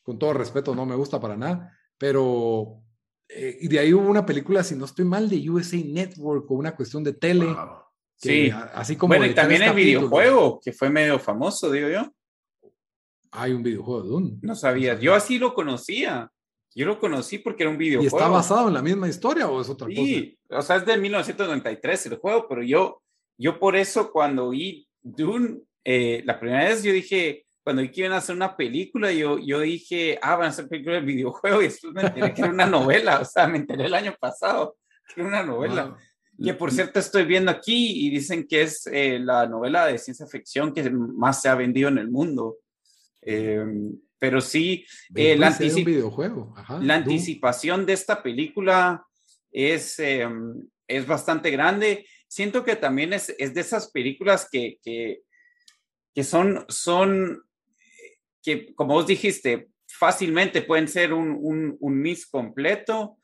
Con 0.04 0.20
todo 0.20 0.34
respeto, 0.34 0.76
no 0.76 0.86
me 0.86 0.96
gusta 0.96 1.20
para 1.22 1.38
nada, 1.38 1.72
pero... 1.98 2.82
eh, 3.30 3.58
y 3.62 3.68
de 3.70 3.80
ahí 3.80 3.94
hubo 3.94 4.10
una 4.10 4.26
película, 4.26 4.62
si 4.62 4.76
no 4.76 4.86
estoy 4.86 5.06
mal, 5.06 5.30
de 5.30 5.50
USA 5.50 5.78
Network, 5.78 6.52
o 6.52 6.54
una 6.56 6.76
cuestión 6.76 7.02
de 7.04 7.14
tele. 7.14 7.46
Wow. 7.46 7.85
Sí. 8.17 8.49
a- 8.49 8.71
así 8.75 8.95
como 8.95 9.10
Bueno, 9.10 9.25
de 9.25 9.32
y 9.32 9.36
también 9.36 9.62
el 9.62 9.69
capítulos. 9.69 10.01
videojuego, 10.04 10.60
que 10.63 10.71
fue 10.73 10.89
medio 10.89 11.19
famoso, 11.19 11.71
digo 11.71 11.89
yo. 11.89 12.12
Hay 13.32 13.51
un 13.51 13.63
videojuego 13.63 14.01
de 14.04 14.10
Dune. 14.10 14.38
No 14.41 14.56
sabía. 14.56 14.97
Yo 14.99 15.13
así 15.13 15.38
lo 15.38 15.54
conocía. 15.54 16.30
Yo 16.73 16.86
lo 16.86 16.99
conocí 16.99 17.39
porque 17.39 17.63
era 17.63 17.69
un 17.69 17.75
¿Y 17.75 17.80
videojuego. 17.89 18.17
está 18.17 18.30
basado 18.30 18.67
en 18.67 18.73
la 18.73 18.82
misma 18.82 19.08
historia 19.08 19.47
o 19.47 19.62
es 19.62 19.69
otra 19.69 19.88
cosa? 19.88 19.97
Sí, 20.01 20.38
o 20.49 20.62
sea, 20.62 20.75
es 20.78 20.86
de 20.86 20.97
1993 20.97 22.06
el 22.08 22.17
juego, 22.17 22.47
pero 22.49 22.63
yo, 22.63 23.01
yo 23.38 23.60
por 23.60 23.75
eso 23.78 24.12
cuando 24.12 24.49
vi 24.49 24.86
Dune, 25.01 25.62
eh, 25.86 26.21
la 26.25 26.38
primera 26.39 26.65
vez 26.65 26.84
yo 26.84 26.91
dije, 26.91 27.45
cuando 27.63 27.82
vi 27.82 27.89
que 27.91 28.01
iban 28.01 28.12
a 28.13 28.17
hacer 28.17 28.36
una 28.36 28.58
película, 28.58 29.12
yo, 29.13 29.38
yo 29.39 29.60
dije, 29.62 30.19
ah, 30.21 30.36
van 30.36 30.47
a 30.47 30.49
hacer 30.49 30.67
película 30.67 30.95
del 30.95 31.06
videojuego 31.06 31.62
y 31.62 31.65
después 31.65 31.93
me 31.93 32.01
enteré 32.01 32.34
que 32.34 32.41
era 32.41 32.51
una 32.51 32.65
novela, 32.65 33.19
o 33.21 33.25
sea, 33.25 33.47
me 33.47 33.58
enteré 33.58 33.86
el 33.86 33.93
año 33.93 34.13
pasado 34.19 34.75
que 35.13 35.21
era 35.21 35.30
una 35.30 35.43
novela. 35.43 35.86
Wow. 35.86 35.95
Que 36.43 36.54
por 36.54 36.71
cierto 36.71 37.00
estoy 37.00 37.24
viendo 37.26 37.50
aquí 37.50 38.06
y 38.06 38.10
dicen 38.10 38.45
que 38.48 38.63
es 38.63 38.88
eh, 38.88 39.19
la 39.19 39.48
novela 39.48 39.86
de 39.88 39.98
ciencia 39.98 40.28
ficción 40.28 40.74
que 40.74 40.89
más 40.89 41.41
se 41.41 41.48
ha 41.50 41.56
vendido 41.56 41.88
en 41.89 41.98
el 41.98 42.10
mundo. 42.10 42.58
Eh, 43.21 43.63
pero 44.19 44.41
sí, 44.41 44.86
eh, 45.13 45.38
la, 45.38 45.48
Puede 45.56 45.58
ser 45.58 45.65
un 45.67 45.71
anticip- 45.82 45.86
videojuego. 45.86 46.54
Ajá, 46.58 46.74
la 46.76 46.80
Dune. 46.80 46.93
anticipación 46.93 47.86
de 47.86 47.93
esta 47.93 48.21
película 48.21 49.06
es, 49.52 49.98
eh, 50.00 50.28
es 50.88 51.08
bastante 51.08 51.52
grande. 51.52 52.06
Siento 52.28 52.63
que 52.65 52.76
también 52.76 53.13
es, 53.13 53.34
es 53.38 53.54
de 53.54 53.62
esas 53.62 53.89
películas 53.91 54.48
que, 54.52 54.78
que, 54.84 55.21
que 56.13 56.24
son, 56.24 56.65
son, 56.67 57.43
que 58.43 58.74
como 58.76 58.95
vos 58.95 59.08
dijiste, 59.08 59.69
fácilmente 59.88 60.62
pueden 60.63 60.88
ser 60.88 61.13
un, 61.13 61.38
un, 61.39 61.78
un 61.80 62.02
miss 62.02 62.26
completo, 62.28 63.17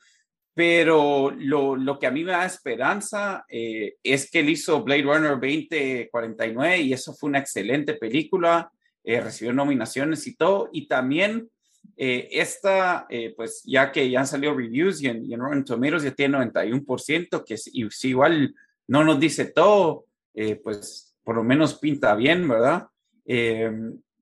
pero 0.54 1.30
lo, 1.30 1.76
lo 1.76 1.98
que 1.98 2.06
a 2.06 2.10
mí 2.10 2.24
me 2.24 2.32
da 2.32 2.44
esperanza 2.44 3.44
eh, 3.48 3.96
es 4.02 4.30
que 4.30 4.40
él 4.40 4.50
hizo 4.50 4.82
Blade 4.82 5.02
Runner 5.02 5.30
2049 5.32 6.80
y 6.80 6.92
eso 6.92 7.14
fue 7.14 7.30
una 7.30 7.38
excelente 7.38 7.94
película, 7.94 8.70
eh, 9.02 9.20
recibió 9.20 9.52
nominaciones 9.52 10.26
y 10.26 10.36
todo, 10.36 10.68
y 10.72 10.86
también 10.86 11.48
eh, 11.96 12.28
esta, 12.32 13.06
eh, 13.08 13.32
pues 13.36 13.62
ya 13.64 13.90
que 13.90 14.08
ya 14.10 14.20
han 14.20 14.26
salido 14.26 14.54
reviews 14.54 15.02
y 15.02 15.08
en, 15.08 15.24
y 15.24 15.34
en 15.34 15.40
Rotten 15.40 15.64
Tomatoes 15.64 16.02
ya 16.02 16.10
tiene 16.12 16.38
91%, 16.38 17.44
que 17.44 17.56
si, 17.56 17.88
si 17.90 18.08
igual 18.08 18.54
no 18.88 19.04
nos 19.04 19.18
dice 19.18 19.46
todo, 19.46 20.06
eh, 20.34 20.56
pues 20.56 21.14
por 21.24 21.36
lo 21.36 21.44
menos 21.44 21.78
pinta 21.78 22.14
bien, 22.14 22.46
¿verdad? 22.48 22.88
Eh, 23.24 23.70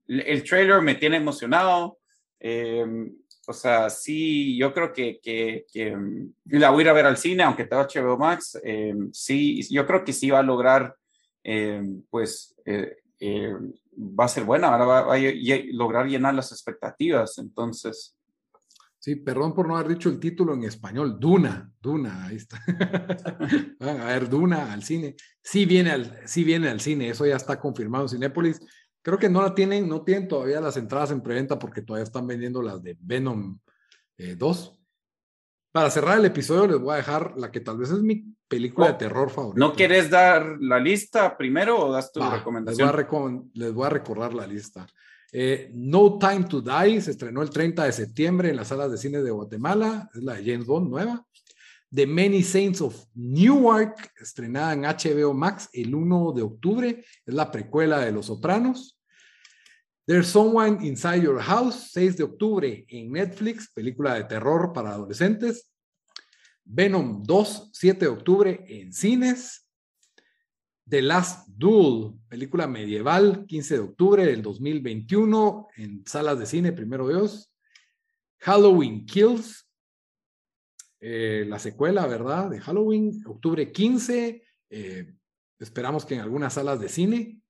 el, 0.06 0.44
trailer 0.44 0.82
me 0.82 0.94
tiene 0.94 1.16
emocionado. 1.16 1.98
eh, 2.38 2.84
o 3.46 3.52
sea, 3.52 3.90
sí, 3.90 4.56
yo 4.58 4.72
creo 4.72 4.92
que, 4.92 5.20
que, 5.20 5.66
que, 5.72 5.96
mm, 5.96 6.32
la 6.46 6.70
voy 6.70 6.82
a 6.82 6.84
ir 6.84 6.88
a 6.90 6.92
ver 6.92 7.06
al 7.06 7.16
cine, 7.16 7.42
aunque 7.42 7.64
tenga 7.64 7.86
HBO 7.86 8.16
Max. 8.18 8.58
eh, 8.64 8.94
sí, 9.12 9.62
yo 9.70 9.86
creo 9.86 10.04
que 10.04 10.12
sí 10.12 10.30
va 10.30 10.40
a 10.40 10.42
lograr, 10.42 10.94
eh, 11.44 11.82
pues, 12.10 12.54
eh, 12.64 12.96
eh, 13.18 13.54
va 13.96 14.24
a 14.24 14.28
ser 14.28 14.44
buena, 14.44 14.68
ahora 14.68 14.84
va, 14.84 15.02
va 15.02 15.14
a 15.14 15.18
lograr 15.72 16.06
llenar 16.06 16.34
las 16.34 16.52
expectativas. 16.52 17.38
Entonces, 17.38 18.16
Sí, 19.00 19.16
perdón 19.16 19.54
por 19.54 19.66
no 19.66 19.78
haber 19.78 19.92
dicho 19.92 20.10
el 20.10 20.20
título 20.20 20.52
en 20.52 20.64
español. 20.64 21.18
Duna, 21.18 21.72
Duna, 21.80 22.26
ahí 22.26 22.36
está. 22.36 22.62
Van 23.80 23.98
a 23.98 24.04
ver 24.04 24.28
Duna 24.28 24.74
al 24.74 24.82
cine. 24.82 25.16
Sí 25.42 25.64
viene 25.64 25.90
al, 25.90 26.20
sí 26.26 26.44
viene 26.44 26.68
al 26.68 26.80
cine, 26.80 27.08
eso 27.08 27.24
ya 27.24 27.36
está 27.36 27.58
confirmado 27.58 28.04
en 28.04 28.10
Cinépolis. 28.10 28.60
Creo 29.02 29.18
que 29.18 29.28
no 29.30 29.40
la 29.42 29.54
tienen, 29.54 29.88
no 29.88 30.02
tienen 30.02 30.28
todavía 30.28 30.60
las 30.60 30.76
entradas 30.76 31.10
en 31.10 31.22
preventa 31.22 31.58
porque 31.58 31.82
todavía 31.82 32.04
están 32.04 32.26
vendiendo 32.26 32.60
las 32.62 32.82
de 32.82 32.96
Venom 33.00 33.58
eh, 34.18 34.34
2. 34.36 34.76
Para 35.72 35.88
cerrar 35.90 36.18
el 36.18 36.24
episodio 36.24 36.66
les 36.66 36.78
voy 36.80 36.94
a 36.94 36.96
dejar 36.96 37.34
la 37.36 37.50
que 37.50 37.60
tal 37.60 37.78
vez 37.78 37.90
es 37.90 38.02
mi 38.02 38.24
película 38.48 38.88
Oh, 38.88 38.92
de 38.92 38.98
terror 38.98 39.30
favorita. 39.30 39.64
¿no 39.64 39.72
quieres 39.74 40.10
dar 40.10 40.56
la 40.60 40.80
lista 40.80 41.36
primero 41.38 41.78
o 41.86 41.92
das 41.92 42.12
tu 42.12 42.18
Va, 42.20 42.26
Les 42.26 42.30
voy, 42.32 42.36
a 42.36 42.38
recomendación? 42.40 42.88
recom- 42.92 43.50
les 43.54 43.72
voy 43.72 43.86
a 43.86 43.90
recordar 43.90 44.34
la 44.34 44.46
lista. 44.46 44.86
Eh, 45.32 45.70
no 45.72 46.18
Time 46.18 46.44
to 46.44 46.60
Die 46.60 47.00
se 47.00 47.12
estrenó 47.12 47.40
el 47.42 47.50
30 47.50 47.84
de 47.84 47.92
septiembre 47.92 48.50
en 48.50 48.56
las 48.56 48.66
salas 48.68 48.90
de 48.90 48.98
cine 48.98 49.22
de 49.22 49.30
Guatemala, 49.30 50.10
es 50.12 50.22
la 50.24 50.34
de 50.34 50.44
James 50.44 50.66
Bond 50.66 50.90
nueva. 50.90 51.24
The 51.92 52.06
Many 52.06 52.42
Saints 52.42 52.80
of 52.80 53.04
Newark, 53.14 54.12
estrenada 54.20 54.72
en 54.74 54.82
HBO 54.82 55.34
Max 55.34 55.68
el 55.72 55.94
1 55.94 56.32
de 56.32 56.42
octubre, 56.42 57.04
es 57.26 57.34
la 57.34 57.50
precuela 57.50 57.98
de 57.98 58.12
Los 58.12 58.26
Sopranos. 58.26 58.96
There's 60.06 60.28
Someone 60.28 60.86
Inside 60.86 61.22
Your 61.22 61.40
House, 61.40 61.90
6 61.92 62.16
de 62.16 62.24
octubre 62.24 62.84
en 62.88 63.12
Netflix, 63.12 63.72
película 63.72 64.14
de 64.14 64.24
terror 64.24 64.72
para 64.72 64.90
adolescentes. 64.90 65.68
Venom 66.64 67.24
2, 67.24 67.70
7 67.72 68.04
de 68.04 68.10
octubre 68.10 68.64
en 68.68 68.92
cines. 68.92 69.66
The 70.88 71.02
Last 71.02 71.48
Duel, 71.48 72.14
película 72.28 72.66
medieval, 72.66 73.46
15 73.46 73.74
de 73.74 73.80
octubre 73.80 74.26
del 74.26 74.42
2021 74.42 75.68
en 75.76 76.04
salas 76.06 76.38
de 76.38 76.46
cine, 76.46 76.72
primero 76.72 77.08
Dios. 77.08 77.52
Halloween 78.38 79.06
Kills, 79.06 79.69
eh, 81.00 81.44
la 81.48 81.58
secuela, 81.58 82.06
¿verdad? 82.06 82.50
De 82.50 82.60
Halloween, 82.60 83.22
octubre 83.26 83.72
15. 83.72 84.42
Eh, 84.70 85.14
esperamos 85.58 86.04
que 86.04 86.14
en 86.14 86.20
algunas 86.20 86.54
salas 86.54 86.78
de 86.78 86.88
cine. 86.88 87.40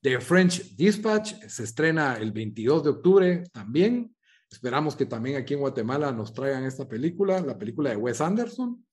The 0.00 0.20
French 0.20 0.76
Dispatch 0.76 1.46
se 1.46 1.64
estrena 1.64 2.16
el 2.16 2.32
22 2.32 2.84
de 2.84 2.90
octubre 2.90 3.44
también. 3.52 4.14
Esperamos 4.50 4.96
que 4.96 5.06
también 5.06 5.36
aquí 5.36 5.54
en 5.54 5.60
Guatemala 5.60 6.12
nos 6.12 6.32
traigan 6.32 6.64
esta 6.64 6.88
película, 6.88 7.40
la 7.40 7.58
película 7.58 7.90
de 7.90 7.96
Wes 7.96 8.20
Anderson. 8.20 8.84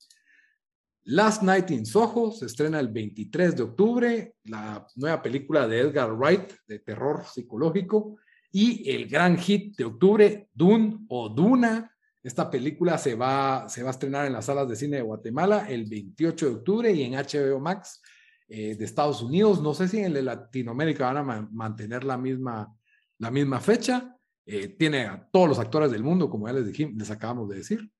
Last 1.05 1.43
Night 1.43 1.69
in 1.69 1.85
Soho 1.85 2.31
se 2.31 2.47
estrena 2.47 2.79
el 2.79 2.87
23 2.87 3.55
de 3.55 3.63
octubre, 3.63 4.35
la 4.45 4.85
nueva 4.95 5.21
película 5.21 5.67
de 5.67 5.79
Edgar 5.79 6.11
Wright 6.13 6.51
de 6.67 6.79
terror 6.79 7.25
psicológico. 7.31 8.17
Y 8.51 8.89
el 8.89 9.07
gran 9.07 9.37
hit 9.37 9.77
de 9.77 9.85
octubre, 9.85 10.49
Dune 10.53 11.05
o 11.09 11.29
Duna. 11.29 11.94
Esta 12.25 12.49
película 12.49 12.97
se 12.97 13.13
va, 13.13 13.69
se 13.69 13.83
va 13.83 13.89
a 13.89 13.91
estrenar 13.91 14.25
en 14.25 14.33
las 14.33 14.45
salas 14.45 14.67
de 14.67 14.75
cine 14.75 14.97
de 14.97 15.03
Guatemala 15.03 15.69
el 15.69 15.85
28 15.85 16.47
de 16.47 16.55
octubre 16.55 16.91
y 16.91 17.03
en 17.03 17.13
HBO 17.13 17.59
Max 17.59 18.01
eh, 18.47 18.75
de 18.75 18.83
Estados 18.83 19.21
Unidos. 19.21 19.61
No 19.61 19.75
sé 19.75 19.87
si 19.87 19.99
en 19.99 20.25
Latinoamérica 20.25 21.13
van 21.13 21.29
a 21.29 21.47
mantener 21.51 22.03
la 22.03 22.17
misma, 22.17 22.75
la 23.19 23.29
misma 23.29 23.59
fecha. 23.59 24.17
Eh, 24.43 24.69
tiene 24.69 25.05
a 25.05 25.23
todos 25.31 25.49
los 25.49 25.59
actores 25.59 25.91
del 25.91 26.01
mundo, 26.01 26.27
como 26.27 26.47
ya 26.47 26.53
les, 26.53 26.65
dijimos, 26.65 26.95
les 26.97 27.11
acabamos 27.11 27.47
de 27.47 27.57
decir. 27.57 27.91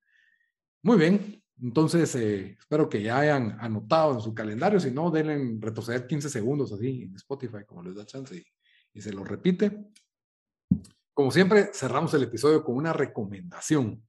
Muy 0.82 0.98
bien, 0.98 1.44
entonces 1.62 2.16
eh, 2.16 2.58
espero 2.58 2.90
que 2.90 3.04
ya 3.04 3.20
hayan 3.20 3.56
anotado 3.60 4.16
en 4.16 4.22
su 4.22 4.34
calendario, 4.34 4.80
si 4.80 4.90
no, 4.90 5.12
denle 5.12 5.60
retroceder 5.60 6.08
15 6.08 6.30
segundos 6.32 6.74
así 6.74 7.04
en 7.04 7.16
Spotify, 7.16 7.64
como 7.64 7.84
les 7.84 7.94
da 7.94 8.08
chance, 8.08 8.36
y, 8.36 8.44
y 8.92 9.02
se 9.02 9.14
lo 9.14 9.24
repite. 9.24 9.86
Como 11.14 11.30
siempre, 11.30 11.70
cerramos 11.76 12.12
el 12.16 12.24
episodio 12.24 12.64
con 12.64 12.76
una 12.76 12.92
recomendación. 12.92 14.04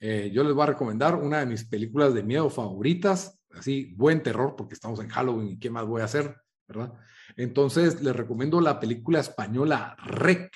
Yo 0.00 0.44
les 0.44 0.52
voy 0.54 0.62
a 0.62 0.66
recomendar 0.66 1.14
una 1.16 1.38
de 1.40 1.46
mis 1.46 1.64
películas 1.64 2.12
de 2.14 2.22
miedo 2.22 2.50
favoritas, 2.50 3.40
así, 3.52 3.92
buen 3.96 4.22
terror, 4.22 4.54
porque 4.56 4.74
estamos 4.74 5.00
en 5.00 5.08
Halloween 5.08 5.48
y 5.50 5.58
qué 5.58 5.70
más 5.70 5.86
voy 5.86 6.02
a 6.02 6.04
hacer, 6.04 6.36
¿verdad? 6.68 6.92
Entonces, 7.36 8.02
les 8.02 8.14
recomiendo 8.14 8.60
la 8.60 8.78
película 8.78 9.20
española 9.20 9.96
Rec. 10.04 10.50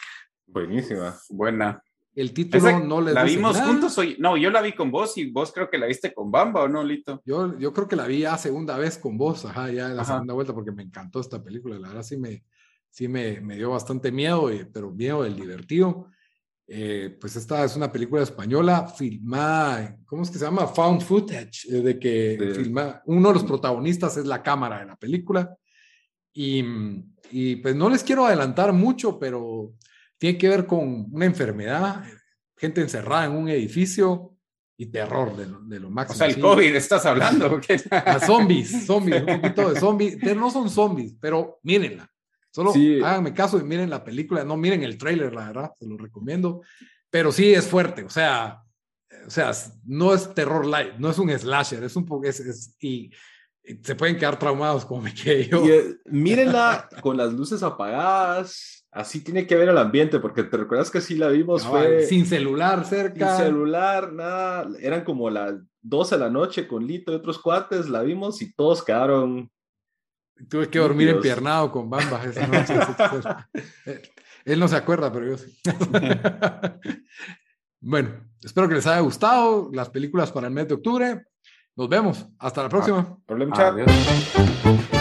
Buenísima. 0.47 1.17
Buena. 1.31 1.83
El 2.15 2.33
título 2.33 2.81
no 2.81 3.01
les 3.01 3.15
¿La 3.15 3.23
vimos 3.23 3.55
nada. 3.55 3.69
juntos 3.69 3.97
hoy? 3.97 4.17
No, 4.19 4.37
yo 4.37 4.51
la 4.51 4.61
vi 4.61 4.73
con 4.73 4.91
vos 4.91 5.17
y 5.19 5.31
vos 5.31 5.53
creo 5.53 5.71
que 5.71 5.79
la 5.79 5.87
viste 5.87 6.13
con 6.13 6.33
Bamba, 6.33 6.63
¿o 6.65 6.69
no, 6.69 6.83
Lito? 6.83 7.23
Yo, 7.25 7.57
yo 7.59 7.73
creo 7.73 7.87
que 7.87 7.95
la 7.95 8.07
vi 8.09 8.21
ya 8.21 8.37
segunda 8.37 8.77
vez 8.77 8.99
con 8.99 9.17
vos, 9.17 9.45
ajá, 9.45 9.71
ya 9.71 9.89
la 9.91 10.03
Ajá. 10.03 10.15
segunda 10.15 10.35
vuelta, 10.35 10.53
porque 10.53 10.73
me 10.73 10.83
encantó 10.83 11.21
esta 11.21 11.43
película. 11.43 11.79
La 11.79 11.89
verdad 11.89 12.03
sí 12.03 12.17
me, 12.17 12.45
sí 12.91 13.07
me, 13.07 13.41
me 13.41 13.55
dio 13.55 13.71
bastante 13.71 14.11
miedo, 14.11 14.51
eh, 14.51 14.69
pero 14.73 14.91
miedo 14.91 15.23
del 15.23 15.37
divertido. 15.37 16.11
Eh, 16.71 17.17
pues 17.19 17.35
esta 17.37 17.65
es 17.65 17.77
una 17.77 17.91
película 17.91 18.23
española 18.23 18.87
filmada, 18.89 19.97
¿cómo 20.05 20.23
es 20.23 20.31
que 20.31 20.39
se 20.39 20.45
llama? 20.45 20.67
Found 20.67 21.01
footage, 21.01 21.67
eh, 21.71 21.81
de 21.81 21.99
que 21.99 22.37
De- 22.37 22.55
filma, 22.55 23.01
uno 23.07 23.29
de 23.29 23.35
los 23.35 23.45
protagonistas 23.45 24.19
es 24.19 24.27
la 24.27 24.43
cámara 24.43 24.81
de 24.81 24.87
la 24.87 24.97
película. 24.97 25.57
Y, 26.33 26.63
y 27.31 27.57
pues 27.57 27.75
no 27.75 27.89
les 27.89 28.05
quiero 28.05 28.27
adelantar 28.27 28.73
mucho, 28.75 29.19
pero 29.19 29.73
tiene 30.19 30.37
que 30.37 30.49
ver 30.49 30.67
con 30.67 31.07
una 31.11 31.25
enfermedad, 31.25 32.05
gente 32.57 32.83
encerrada 32.83 33.25
en 33.25 33.33
un 33.33 33.49
edificio 33.49 34.35
y 34.77 34.87
terror 34.87 35.35
de 35.37 35.47
lo, 35.47 35.61
de 35.61 35.81
lo 35.81 35.89
O 35.89 35.91
máximo. 35.91 36.19
sea, 36.19 36.27
el 36.27 36.35
sí. 36.35 36.41
COVID, 36.41 36.77
¿estás 36.77 37.07
hablando? 37.07 37.55
¿o? 37.55 37.61
A 37.91 38.21
zombies, 38.21 38.85
zombies, 38.87 39.23
un 39.23 39.41
poquito 39.41 39.71
de 39.73 39.81
zombies. 39.81 40.19
No 40.37 40.51
son 40.51 40.69
zombies, 40.69 41.17
pero 41.19 41.59
mírenla. 41.63 42.09
Solo 42.59 42.73
Sí. 42.73 42.99
háganme 43.05 43.33
caso 43.33 43.57
y 43.59 43.63
miren 43.63 43.89
la 43.89 44.03
película. 44.03 44.43
No 44.45 44.57
miren 44.57 44.83
el 44.83 44.99
tráiler, 44.99 45.33
la 45.33 45.47
verdad, 45.47 45.71
se 45.79 45.87
lo 45.87 45.97
recomiendo. 45.97 46.63
Pero 47.09 47.31
sí 47.31 47.55
es 47.55 47.69
fuerte, 47.69 48.03
o 48.03 48.11
sea, 48.11 48.63
o 49.27 49.31
sea, 49.31 49.53
no 49.87 50.13
es 50.13 50.35
terror 50.35 50.67
light, 50.67 50.95
no 50.99 51.09
es 51.09 51.19
un 51.19 51.31
slasher, 51.31 51.85
es 51.85 51.95
un 51.95 52.05
poco, 52.05 52.27
es, 52.27 52.41
es- 52.41 52.75
y, 52.81 53.11
y 53.63 53.77
se 53.83 53.95
pueden 53.95 54.17
quedar 54.19 54.39
traumados 54.41 54.85
como 54.85 55.03
me 55.09 55.15
quedé 55.15 55.47
yo. 55.49 55.65
Y, 55.65 55.71
eh, 55.71 55.97
mírenla 56.07 56.89
con 57.01 57.17
las 57.17 57.33
luces 57.33 57.63
apagadas. 57.63 58.75
Así 58.91 59.23
tiene 59.23 59.47
que 59.47 59.55
ver 59.55 59.69
el 59.69 59.79
ambiente, 59.79 60.19
porque 60.19 60.43
te 60.43 60.57
recuerdas 60.57 60.91
que 60.91 61.01
sí 61.01 61.15
la 61.15 61.29
vimos, 61.29 61.65
fue 61.65 62.03
sin 62.07 62.27
celular 62.27 62.85
cerca. 62.87 63.37
sin 63.37 63.45
celular, 63.47 64.13
nada. 64.13 64.67
Eran 64.81 65.05
como 65.05 65.31
las 65.31 65.55
12 65.83 66.17
de 66.17 66.21
la 66.23 66.31
noche 66.31 66.67
con 66.67 66.87
Lito 66.87 67.13
y 67.13 67.17
otros 67.17 67.39
cuates, 67.39 67.89
la 67.89 68.03
vimos 68.03 68.43
y 68.43 68.53
todos 68.55 68.83
quedaron. 68.83 69.51
Tuve 70.49 70.69
que 70.69 70.79
dormir 70.79 71.09
Dios. 71.09 71.17
empiernado 71.17 71.73
con 71.73 71.91
Bamba 71.91 72.23
esa 72.25 72.47
noche. 72.47 72.75
Eh, 73.87 74.03
Él 74.45 74.61
no 74.61 74.69
se 74.69 74.77
acuerda, 74.77 75.13
pero 75.13 75.27
yo 75.27 75.37
sí. 75.39 75.59
bueno, 77.81 78.11
espero 78.43 78.69
que 78.69 78.75
les 78.77 78.87
haya 78.87 79.01
gustado 79.01 79.69
las 79.73 79.91
películas 79.91 80.31
para 80.33 80.47
el 80.47 80.55
mes 80.55 80.69
de 80.69 80.75
octubre. 80.75 81.27
Nos 81.77 81.89
vemos. 81.89 82.27
Hasta 82.39 82.63
la 82.63 82.69
próxima. 82.69 83.19
Problema, 83.27 83.57
chat. 83.57 83.73
Adiós. 83.75 84.98